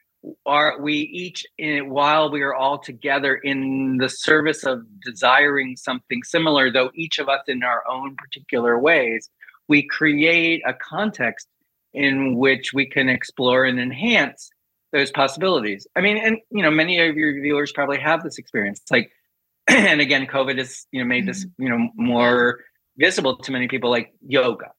[0.45, 6.23] are we each in, while we are all together in the service of desiring something
[6.23, 9.31] similar though each of us in our own particular ways
[9.71, 11.47] we create a context
[11.95, 14.51] in which we can explore and enhance
[14.93, 15.87] those possibilities.
[15.97, 18.83] I mean and you know many of your viewers probably have this experience.
[18.91, 19.13] Like
[19.69, 21.63] and again covid has you know made this mm-hmm.
[21.63, 22.61] you know more
[22.99, 24.73] visible to many people like yoga.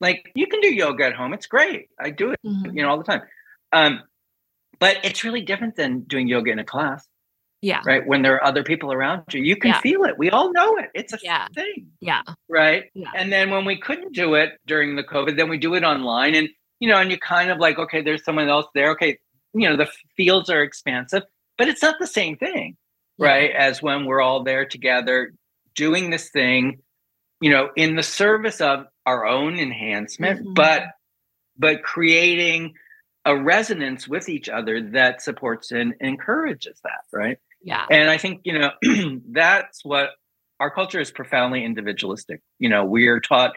[0.00, 1.32] Like you can do yoga at home.
[1.32, 1.88] It's great.
[1.98, 2.76] I do it mm-hmm.
[2.76, 3.22] you know all the time.
[3.72, 4.02] Um
[4.78, 7.06] but it's really different than doing yoga in a class.
[7.60, 7.80] Yeah.
[7.86, 8.06] Right.
[8.06, 9.80] When there are other people around you, you can yeah.
[9.80, 10.18] feel it.
[10.18, 10.90] We all know it.
[10.94, 11.48] It's a yeah.
[11.54, 11.86] thing.
[12.00, 12.20] Yeah.
[12.46, 12.84] Right.
[12.92, 13.10] Yeah.
[13.16, 16.34] And then when we couldn't do it during the COVID, then we do it online.
[16.34, 18.90] And, you know, and you kind of like, okay, there's someone else there.
[18.90, 19.18] Okay.
[19.54, 21.22] You know, the fields are expansive,
[21.56, 22.76] but it's not the same thing.
[23.18, 23.26] Yeah.
[23.26, 23.50] Right.
[23.52, 25.32] As when we're all there together
[25.74, 26.80] doing this thing,
[27.40, 30.54] you know, in the service of our own enhancement, mm-hmm.
[30.54, 30.82] but
[31.56, 32.74] but creating
[33.24, 37.38] a resonance with each other that supports and encourages that, right?
[37.62, 37.86] Yeah.
[37.90, 38.70] And I think, you know,
[39.30, 40.10] that's what
[40.60, 42.42] our culture is profoundly individualistic.
[42.58, 43.52] You know, we are taught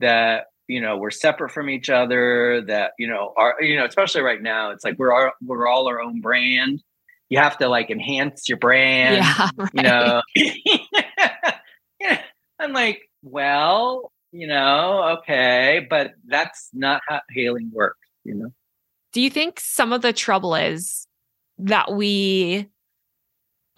[0.00, 4.20] that, you know, we're separate from each other, that, you know, our, you know, especially
[4.20, 6.82] right now, it's like we're our, we're all our own brand.
[7.28, 9.70] You have to like enhance your brand, yeah, right.
[9.74, 10.22] you know.
[12.00, 12.22] yeah.
[12.58, 18.52] I'm like, well, you know, okay, but that's not how healing works, you know.
[19.16, 21.06] Do you think some of the trouble is
[21.56, 22.68] that we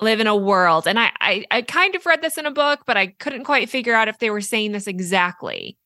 [0.00, 2.80] live in a world, and I, I, I kind of read this in a book,
[2.88, 5.78] but I couldn't quite figure out if they were saying this exactly,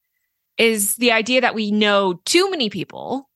[0.56, 3.28] is the idea that we know too many people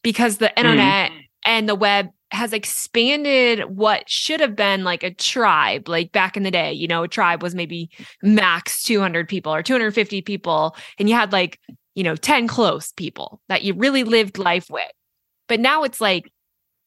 [0.00, 1.20] because the internet mm.
[1.44, 6.44] and the web has expanded what should have been like a tribe like back in
[6.44, 7.90] the day you know a tribe was maybe
[8.22, 11.58] max 200 people or 250 people and you had like
[11.94, 14.92] you know 10 close people that you really lived life with
[15.48, 16.30] but now it's like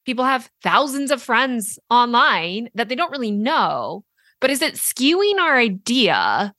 [0.04, 4.04] people have thousands of friends online that they don't really know.
[4.40, 6.52] But is it skewing our idea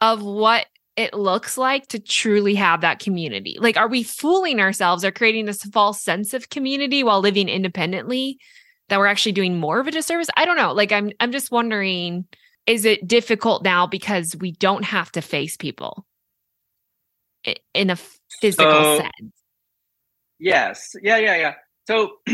[0.00, 3.56] of what it looks like to truly have that community?
[3.58, 8.38] Like, are we fooling ourselves or creating this false sense of community while living independently
[8.88, 10.28] that we're actually doing more of a disservice?
[10.36, 10.72] I don't know.
[10.72, 12.26] Like, I'm I'm just wondering,
[12.66, 16.06] is it difficult now because we don't have to face people
[17.72, 17.96] in a
[18.40, 19.39] physical so, sense?
[20.40, 20.96] Yes.
[21.02, 21.54] Yeah, yeah, yeah.
[21.86, 22.12] So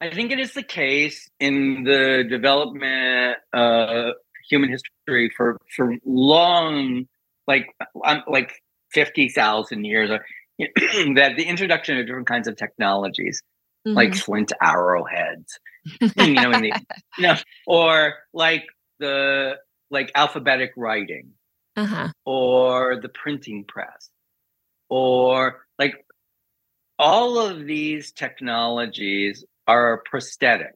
[0.00, 4.14] I think it is the case in the development of
[4.48, 7.06] human history for for long,
[7.46, 7.68] like
[8.04, 8.52] um, like
[8.92, 10.18] fifty thousand years, uh,
[10.58, 13.42] that the introduction of different kinds of technologies,
[13.86, 13.96] mm-hmm.
[13.96, 15.58] like flint arrowheads,
[16.00, 16.72] you know, the,
[17.18, 18.64] you know, or like
[18.98, 19.54] the
[19.90, 21.30] like alphabetic writing,
[21.76, 22.08] uh-huh.
[22.26, 24.10] or the printing press,
[24.88, 26.04] or like
[26.98, 30.74] all of these technologies are prosthetic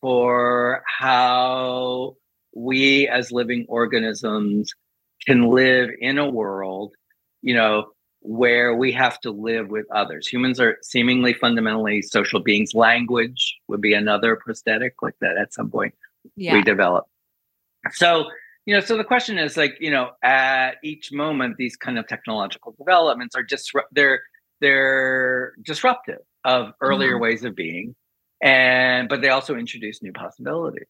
[0.00, 2.16] for how
[2.54, 4.72] we as living organisms
[5.26, 6.94] can live in a world,
[7.42, 10.26] you know, where we have to live with others.
[10.26, 12.74] Humans are seemingly fundamentally social beings.
[12.74, 15.94] Language would be another prosthetic like that at some point
[16.36, 16.54] yeah.
[16.54, 17.06] we develop.
[17.92, 18.26] So,
[18.66, 22.06] you know, so the question is like, you know, at each moment, these kind of
[22.06, 24.20] technological developments are just, they're,
[24.60, 27.22] they're disruptive of earlier mm-hmm.
[27.22, 27.94] ways of being
[28.42, 30.86] and but they also introduce new possibilities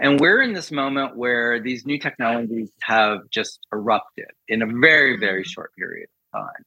[0.00, 5.18] and we're in this moment where these new technologies have just erupted in a very
[5.18, 5.48] very mm-hmm.
[5.48, 6.64] short period of time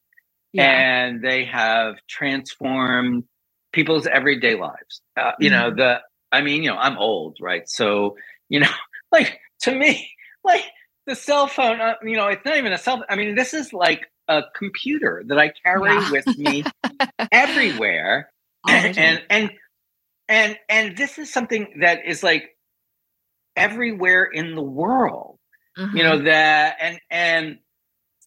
[0.54, 0.64] yeah.
[0.64, 3.24] and they have transformed
[3.72, 5.60] people's everyday lives uh, you mm-hmm.
[5.60, 8.16] know the i mean you know i'm old right so
[8.50, 8.72] you know
[9.12, 10.10] like to me
[10.44, 10.64] like
[11.06, 13.74] the cell phone uh, you know it's not even a cell i mean this is
[13.74, 16.64] like a computer that I carry with me
[17.32, 18.32] everywhere.
[18.68, 18.98] and
[19.30, 19.52] and
[20.28, 22.58] and and this is something that is like
[23.56, 25.36] everywhere in the world
[25.78, 25.98] Mm-hmm.
[25.98, 27.58] you know that and and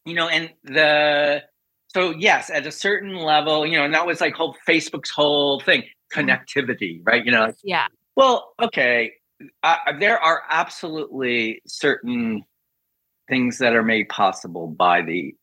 [0.04, 1.42] you know and the
[1.94, 5.58] so yes at a certain level you know and that was like whole facebook's whole
[5.60, 5.82] thing
[6.12, 7.86] connectivity right you know like, yeah.
[8.16, 9.12] well okay
[9.62, 12.44] uh, there are absolutely certain
[13.30, 15.34] things that are made possible by the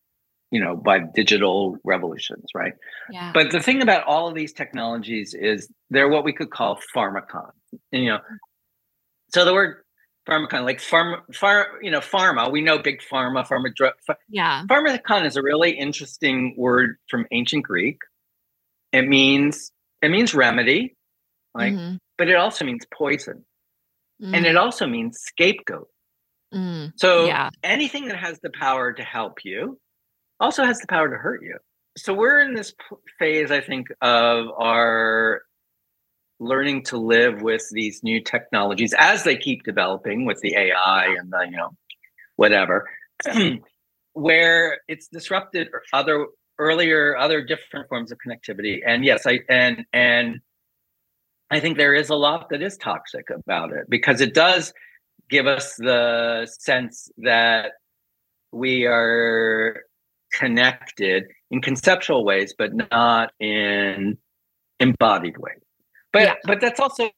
[0.55, 1.57] you know by digital
[1.93, 2.73] revolutions right
[3.17, 3.31] Yeah.
[3.37, 5.57] but the thing about all of these technologies is
[5.93, 7.51] they're what we could call pharmakon.
[7.91, 8.21] And, you know,
[9.33, 9.71] so the word
[10.27, 12.43] pharmakon, like pharma, phar, you know, pharma.
[12.51, 13.93] We know big pharma, pharma drug.
[14.07, 14.63] Ph- yeah.
[14.69, 17.97] pharmakon is a really interesting word from ancient Greek.
[18.99, 20.81] It means it means remedy,
[21.53, 21.99] like, Mhm.
[22.17, 23.37] but it also means poison,
[24.35, 25.89] and Mm, it also means scapegoat.
[26.53, 27.49] mm, So yeah.
[27.63, 29.79] anything that has the power to help you
[30.39, 31.57] also has the power to hurt you.
[31.97, 35.41] So we're in this p- phase, I think, of our
[36.39, 41.31] learning to live with these new technologies as they keep developing with the AI and
[41.31, 41.71] the, you know,
[42.35, 42.89] whatever,
[44.13, 46.27] where it's disrupted other
[46.59, 48.79] earlier, other different forms of connectivity.
[48.85, 50.39] And yes, I and and
[51.49, 54.73] I think there is a lot that is toxic about it because it does
[55.29, 57.71] give us the sense that
[58.51, 59.83] we are
[60.39, 64.17] connected in conceptual ways, but not in
[64.79, 65.59] embodied ways.
[66.13, 66.35] But Yeah.
[66.45, 67.09] but that's also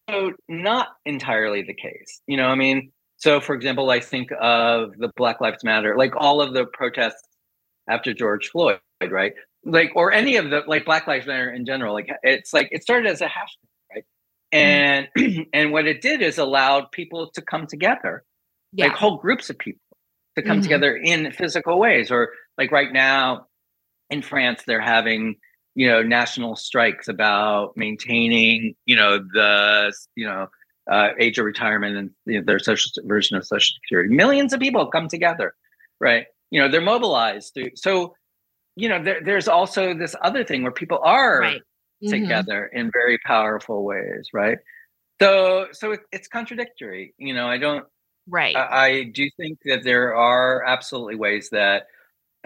[0.48, 2.22] not entirely the case.
[2.28, 6.14] You know, I mean, so for example, I think of the Black Lives Matter, like
[6.16, 7.24] all of the protests
[7.90, 9.34] after George Floyd, right?
[9.64, 11.94] Like or any of the like Black Lives Matter in general.
[11.94, 14.06] Like it's like it started as a hashtag, right?
[14.52, 15.08] And
[15.54, 18.24] and what it did is allowed people to come together
[18.74, 18.86] Yeah.
[18.88, 19.82] like whole groups of people
[20.36, 20.64] to come Mhm.
[20.64, 23.46] together in physical ways or like right now
[24.10, 25.36] in france they're having
[25.76, 30.48] you know national strikes about maintaining you know the you know
[30.90, 34.60] uh, age of retirement and you know, their social version of social security millions of
[34.60, 35.54] people come together
[36.00, 38.14] right you know they're mobilized so
[38.76, 41.62] you know there, there's also this other thing where people are right.
[42.04, 42.10] Mhm.
[42.12, 44.60] together in very powerful ways right
[45.20, 47.86] so so it, it's contradictory you know i don't
[48.28, 48.56] Right.
[48.56, 51.88] I, I do think that there are absolutely ways that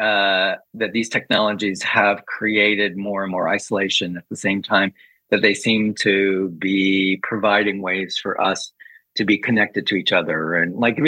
[0.02, 4.92] uh, that these technologies have created more and more isolation at the same time
[5.30, 8.72] that they seem to be providing ways for us
[9.16, 10.56] to be connected to each other.
[10.56, 11.02] And like I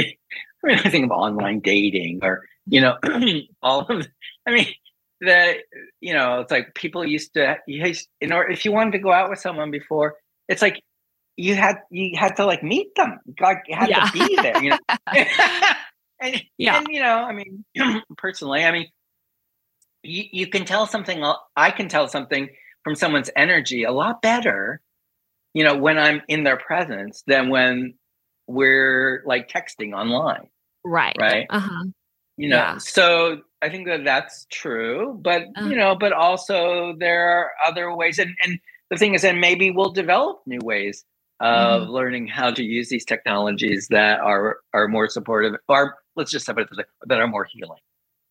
[0.67, 2.97] mean, I think of online dating or you know
[3.61, 4.07] all of
[4.47, 4.67] I mean
[5.21, 5.57] that
[5.99, 9.29] you know it's like people used to in order if you wanted to go out
[9.29, 10.15] with someone before
[10.47, 10.81] it's like
[11.35, 13.19] you had you had to like meet them.
[13.41, 14.05] Like you had Yeah.
[14.05, 14.77] to be there you know
[16.23, 16.77] and, Yeah.
[16.77, 17.65] and you know i mean
[18.17, 18.87] personally i mean
[20.03, 21.23] you, you can tell something
[21.55, 22.49] i can tell something
[22.83, 24.81] from someone's energy a lot better
[25.53, 27.93] you know when i'm in their presence than when
[28.47, 30.47] we're like texting online
[30.83, 31.15] right.
[31.19, 31.83] right Uh-huh.
[32.37, 32.77] you know Yeah.
[32.77, 35.67] so i think that that's true but Uh.
[35.69, 38.59] you know but also there are other ways and and
[38.89, 41.05] the thing is and maybe we'll develop new ways
[41.39, 41.91] of Mm-hmm.
[41.91, 46.53] learning how to use these technologies that are are more supportive or let's just say
[46.55, 47.79] it this way, that are more healing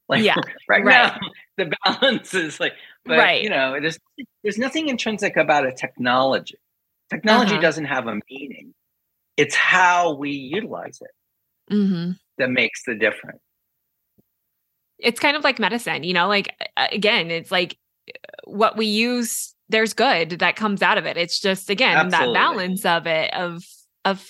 [0.09, 0.37] like Yeah,
[0.69, 1.13] right, right.
[1.13, 1.19] now
[1.59, 2.75] the balance is like
[3.07, 3.43] but Right.
[3.43, 3.99] you know there's
[4.43, 6.57] there's nothing intrinsic about a technology
[7.11, 7.63] technology Uh-huh.
[7.63, 8.75] doesn't have a meaning
[9.37, 13.41] it's how we utilize it hmm that makes the difference
[14.99, 17.77] It's kind of like medicine, you know, like again, it's like
[18.45, 21.17] what we use, there's good that comes out of it.
[21.17, 22.35] It's just again Absolutely.
[22.35, 23.65] that balance of it of
[24.05, 24.29] of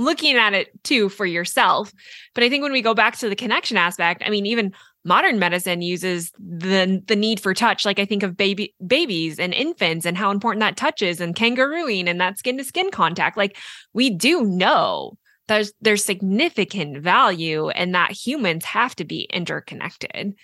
[0.00, 1.92] looking at it too for yourself.
[2.34, 4.72] But I think when we go back to the connection aspect, I mean, even
[5.04, 7.84] modern medicine uses the the need for touch.
[7.84, 11.34] Like I think of baby babies and infants and how important that touch is and
[11.34, 13.36] kangarooing and that skin to skin contact.
[13.36, 13.56] Like
[13.92, 15.16] we do know
[15.48, 20.34] there's there's significant value and that humans have to be interconnected.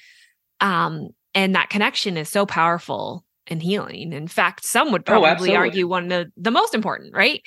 [0.61, 4.13] Um, and that connection is so powerful and healing.
[4.13, 5.57] In fact, some would Oh, probably absolutely.
[5.57, 7.43] argue one of the, the most important, right?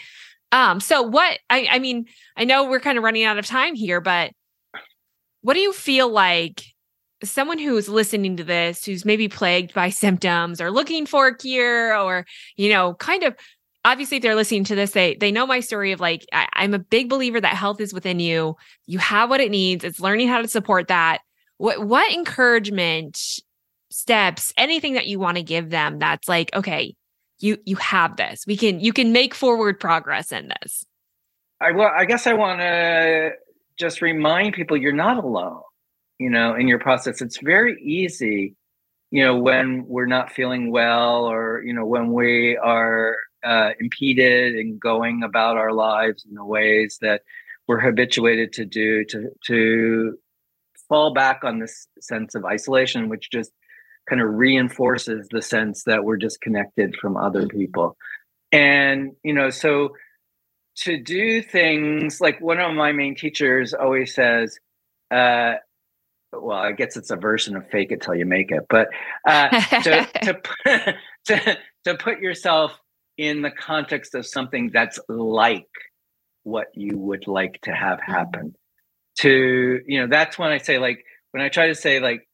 [0.52, 3.76] Um, so what I, I mean, I know we're kind of running out of time
[3.76, 4.32] here, but
[5.42, 6.64] what do you feel like
[7.24, 11.96] someone who's listening to this, who's maybe plagued by symptoms or looking for a cure,
[11.96, 12.26] or
[12.56, 13.36] you know, kind of
[13.86, 16.74] obviously if they're listening to this, they they know my story of like I, I'm
[16.74, 18.56] a big believer that health is within you.
[18.86, 19.84] You have what it needs.
[19.84, 21.20] It's learning how to support that.
[21.58, 23.20] What what encouragement
[23.92, 26.96] steps, anything that you want to give them that's like, okay,
[27.40, 28.46] you you have this.
[28.48, 30.86] We can you can make forward progress in this.
[31.62, 33.32] I well, I guess I want to
[33.78, 35.62] just remind people you're not alone.
[36.18, 38.56] You know, in your process, it's very easy.
[39.12, 44.56] You know, when we're not feeling well, or you know, when we are uh, impeded
[44.56, 47.22] in going about our lives in the ways that
[47.68, 50.18] we're habituated to do to to
[50.88, 53.52] fall back on this sense of isolation which just
[54.10, 57.58] kind of reinforces the sense that we're disconnected from other mm-hmm.
[57.58, 57.98] people
[58.52, 59.90] and you know so
[60.76, 64.58] to do things like one of my main teachers always says
[65.12, 65.56] uh,
[66.32, 68.90] well, I guess it's a version of fake it till you make it, but
[69.28, 69.50] uh,
[69.82, 70.08] to,
[70.66, 70.96] to,
[71.26, 72.78] to, to put yourself
[73.18, 75.68] in the context of something that's like
[76.44, 78.12] what you would like to have mm-hmm.
[78.12, 78.56] happen.
[79.20, 82.28] To, you know, that's when I say, like, when I try to say, like,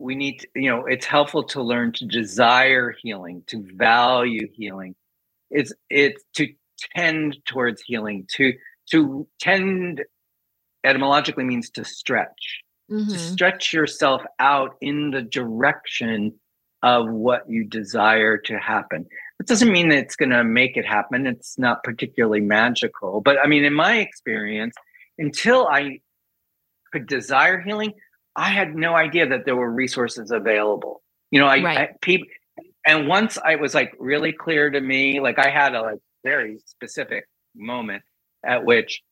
[0.00, 4.94] we need to, you know, it's helpful to learn to desire healing, to value healing.
[5.50, 6.48] It's, it's to
[6.96, 8.54] tend towards healing, to,
[8.90, 10.02] to tend
[10.84, 13.10] etymologically means to stretch mm-hmm.
[13.10, 16.34] to stretch yourself out in the direction
[16.82, 19.06] of what you desire to happen.
[19.38, 21.26] It doesn't mean that it's going to make it happen.
[21.26, 23.20] It's not particularly magical.
[23.20, 24.74] But I mean, in my experience,
[25.18, 26.00] until I
[26.92, 27.92] could desire healing,
[28.36, 31.02] I had no idea that there were resources available.
[31.30, 31.78] You know, I, right.
[31.78, 32.28] I people,
[32.86, 36.60] and once I was like really clear to me, like I had a like very
[36.66, 38.02] specific moment
[38.44, 39.02] at which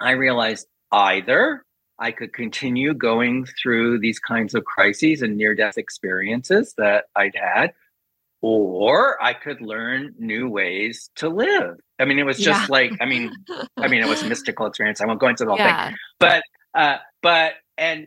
[0.00, 1.64] I realized either
[1.98, 7.34] I could continue going through these kinds of crises and near death experiences that I'd
[7.34, 7.72] had,
[8.40, 11.76] or I could learn new ways to live.
[11.98, 12.66] I mean, it was just yeah.
[12.70, 13.30] like, I mean,
[13.76, 15.02] I mean, it was a mystical experience.
[15.02, 15.88] I won't go into the whole yeah.
[15.88, 16.42] thing, but,
[16.74, 18.06] uh, but, and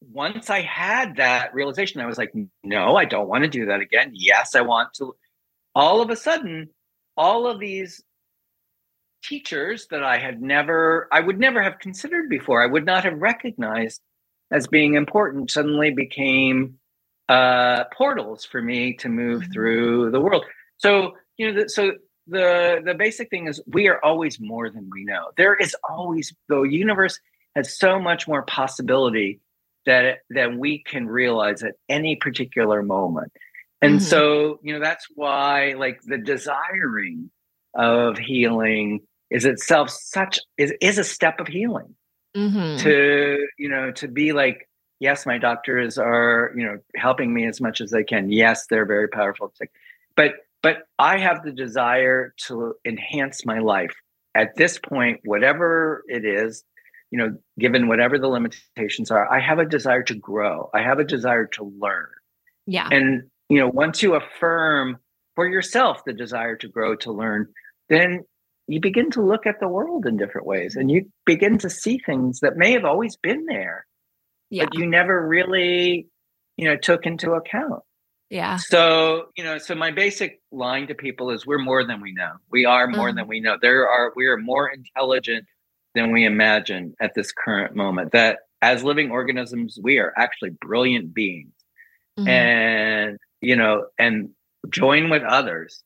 [0.00, 2.32] once I had that realization, I was like,
[2.62, 4.12] no, I don't want to do that again.
[4.14, 5.14] Yes, I want to.
[5.74, 6.68] All of a sudden,
[7.16, 8.02] all of these
[9.22, 13.18] teachers that I had never, I would never have considered before, I would not have
[13.18, 14.00] recognized
[14.50, 16.78] as being important, suddenly became
[17.28, 19.52] uh, portals for me to move mm-hmm.
[19.52, 20.44] through the world.
[20.78, 21.92] So, you know, the, so
[22.28, 25.30] the the basic thing is we are always more than we know.
[25.36, 27.18] There is always the universe
[27.54, 29.40] has so much more possibility
[29.86, 33.32] that that we can realize at any particular moment.
[33.82, 34.04] And mm-hmm.
[34.04, 37.30] so, you know, that's why like the desiring
[37.74, 41.94] of healing is itself such is is a step of healing
[42.36, 42.76] mm-hmm.
[42.78, 44.68] to you know to be like
[45.00, 48.86] yes my doctors are you know helping me as much as they can yes they're
[48.86, 49.52] very powerful
[50.16, 50.32] but
[50.62, 53.94] but i have the desire to enhance my life
[54.34, 56.64] at this point whatever it is
[57.10, 60.70] you know given whatever the limitations are i have a desire to grow.
[60.74, 62.08] I have a desire to learn.
[62.66, 62.88] Yeah.
[62.90, 64.98] And you know once you affirm
[65.34, 67.48] for yourself the desire to grow to learn
[67.88, 68.24] then
[68.68, 71.98] you begin to look at the world in different ways and you begin to see
[71.98, 73.86] things that may have always been there
[74.50, 74.64] yeah.
[74.64, 76.08] but you never really
[76.56, 77.82] you know took into account.
[78.30, 78.56] Yeah.
[78.56, 82.32] So you know so my basic line to people is we're more than we know.
[82.50, 83.16] We are more mm-hmm.
[83.18, 83.56] than we know.
[83.60, 85.46] There are we are more intelligent
[85.96, 91.14] than we imagine at this current moment that as living organisms we are actually brilliant
[91.14, 91.52] beings
[92.18, 92.28] mm-hmm.
[92.28, 94.30] and you know and
[94.68, 95.82] join with others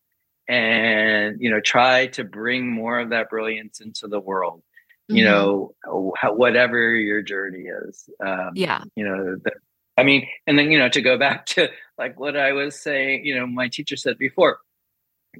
[0.48, 4.62] and you know try to bring more of that brilliance into the world
[5.11, 5.18] mm-hmm.
[5.18, 9.52] you know whatever your journey is um, yeah you know the,
[9.96, 13.24] i mean and then you know to go back to like what i was saying
[13.24, 14.58] you know my teacher said before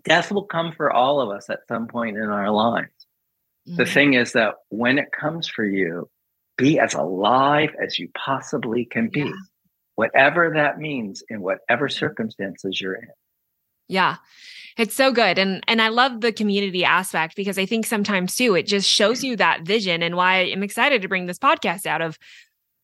[0.05, 3.00] death will come for all of us at some point in our lives
[3.69, 3.77] mm-hmm.
[3.77, 6.09] the thing is that when it comes for you
[6.57, 9.33] be as alive as you possibly can be yeah.
[9.95, 13.09] whatever that means in whatever circumstances you're in
[13.89, 14.17] yeah
[14.81, 15.39] it's so good.
[15.39, 19.23] And and I love the community aspect because I think sometimes too it just shows
[19.23, 22.19] you that vision and why I'm excited to bring this podcast out of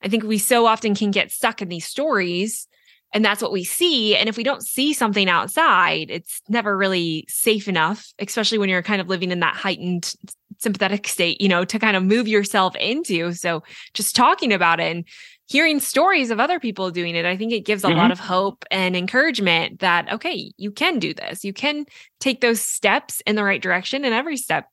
[0.02, 2.68] I think we so often can get stuck in these stories
[3.14, 7.24] and that's what we see and if we don't see something outside it's never really
[7.28, 10.12] safe enough especially when you're kind of living in that heightened
[10.58, 13.62] sympathetic state you know to kind of move yourself into so
[13.94, 15.04] just talking about it and
[15.46, 17.98] hearing stories of other people doing it, I think it gives a mm-hmm.
[17.98, 21.44] lot of hope and encouragement that, okay, you can do this.
[21.44, 21.86] You can
[22.20, 24.68] take those steps in the right direction, and every step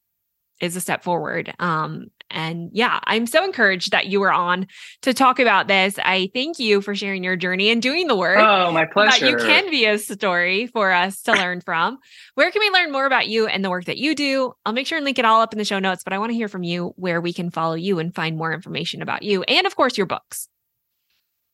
[0.62, 1.54] is a step forward.
[1.60, 4.68] Um, and yeah, I'm so encouraged that you were on
[5.04, 5.98] to talk about this.
[6.04, 8.40] I thank you for sharing your journey and doing the work.
[8.40, 9.26] Oh, my pleasure.
[9.26, 12.00] That you can be a story for us to learn from.
[12.36, 14.54] Where can we learn more about you and the work that you do?
[14.66, 16.32] I'll make sure and link it all up in the show notes, but I want
[16.32, 19.44] to hear from you where we can follow you and find more information about you
[19.44, 20.50] and, of course, your books.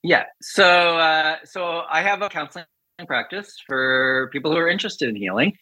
[0.02, 0.24] Yeah.
[0.42, 2.66] So uh, so I have a counseling
[3.06, 5.58] practice for people who are interested in healing.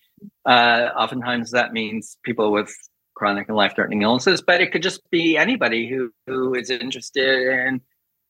[0.45, 2.71] Uh, oftentimes that means people with
[3.17, 7.81] chronic and life-threatening illnesses, but it could just be anybody who who is interested in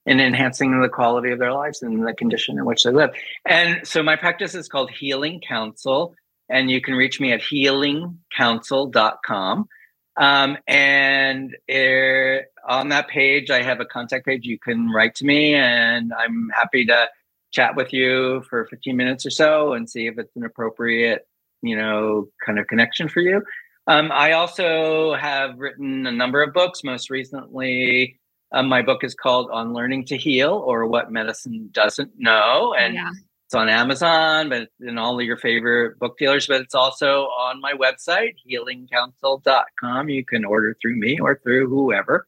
[0.07, 3.09] in enhancing the quality of their lives and the condition in which they live.
[3.45, 6.15] And so my practice is called Healing Counsel.
[6.49, 9.67] and you can reach me at healingcounsel.com.
[10.15, 14.45] Um, and er, on that page, I have a contact page.
[14.45, 17.09] You can write to me, and I'm happy to
[17.51, 21.27] chat with you for 15 minutes or so and see if it's an appropriate,
[21.61, 23.43] you know, kind of connection for you.
[23.87, 26.83] Um, I also have written a number of books.
[26.83, 28.19] Most recently,
[28.51, 32.75] um, my book is called On Learning to Heal or What Medicine Doesn't Know.
[32.77, 33.09] And yeah.
[33.45, 36.47] it's on Amazon, but in all of your favorite book dealers.
[36.47, 40.09] But it's also on my website, healingcounsel.com.
[40.09, 42.27] You can order through me or through whoever.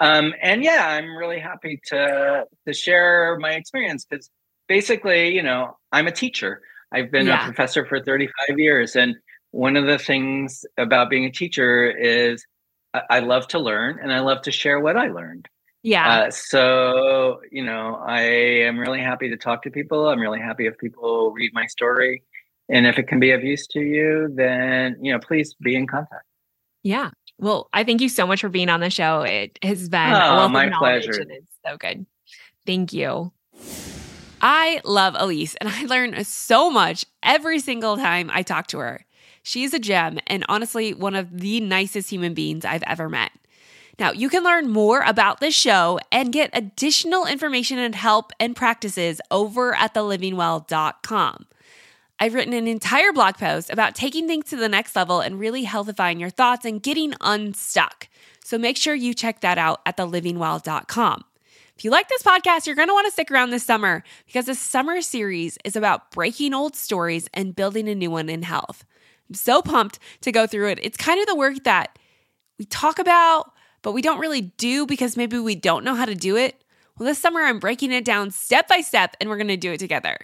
[0.00, 4.30] Um, and yeah, I'm really happy to to share my experience because
[4.66, 6.62] basically, you know, I'm a teacher.
[6.92, 7.42] I've been yeah.
[7.42, 9.16] a professor for 35 years, and
[9.52, 12.44] one of the things about being a teacher is
[13.08, 15.48] I love to learn and I love to share what I learned.
[15.82, 16.08] Yeah.
[16.08, 20.08] Uh, so, you know, I am really happy to talk to people.
[20.08, 22.22] I'm really happy if people read my story.
[22.68, 25.86] And if it can be of use to you, then, you know, please be in
[25.86, 26.24] contact.
[26.82, 27.10] Yeah.
[27.38, 29.22] Well, I thank you so much for being on the show.
[29.22, 31.12] It has been oh, my pleasure.
[31.12, 32.06] It's so good.
[32.66, 33.32] Thank you.
[34.40, 39.04] I love Elise and I learn so much every single time I talk to her.
[39.42, 43.32] She's a gem and honestly one of the nicest human beings I've ever met.
[43.98, 48.56] Now, you can learn more about this show and get additional information and help and
[48.56, 51.46] practices over at thelivingwell.com.
[52.18, 55.66] I've written an entire blog post about taking things to the next level and really
[55.66, 58.08] healthifying your thoughts and getting unstuck.
[58.44, 61.24] So make sure you check that out at thelivingwell.com.
[61.76, 64.46] If you like this podcast, you're going to want to stick around this summer because
[64.46, 68.84] the summer series is about breaking old stories and building a new one in health.
[69.36, 70.78] So pumped to go through it.
[70.82, 71.98] It's kind of the work that
[72.58, 73.52] we talk about,
[73.82, 76.62] but we don't really do because maybe we don't know how to do it.
[76.98, 79.72] Well, this summer I'm breaking it down step by step and we're going to do
[79.72, 80.18] it together.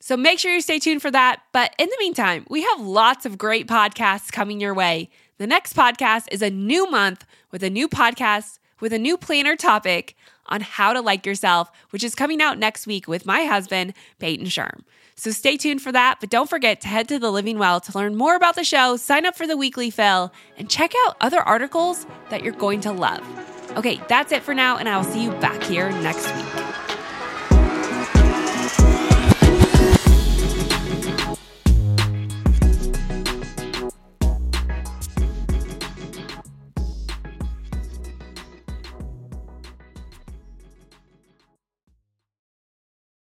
[0.00, 1.42] So make sure you stay tuned for that.
[1.52, 5.10] But in the meantime, we have lots of great podcasts coming your way.
[5.38, 9.56] The next podcast is a new month with a new podcast with a new planner
[9.56, 10.16] topic
[10.46, 14.46] on how to like yourself, which is coming out next week with my husband, Peyton
[14.46, 14.82] Sherm.
[15.16, 16.18] So stay tuned for that.
[16.20, 18.96] But don't forget to head to The Living Well to learn more about the show,
[18.96, 22.92] sign up for the weekly fill, and check out other articles that you're going to
[22.92, 23.24] love.
[23.76, 26.85] Okay, that's it for now, and I will see you back here next week.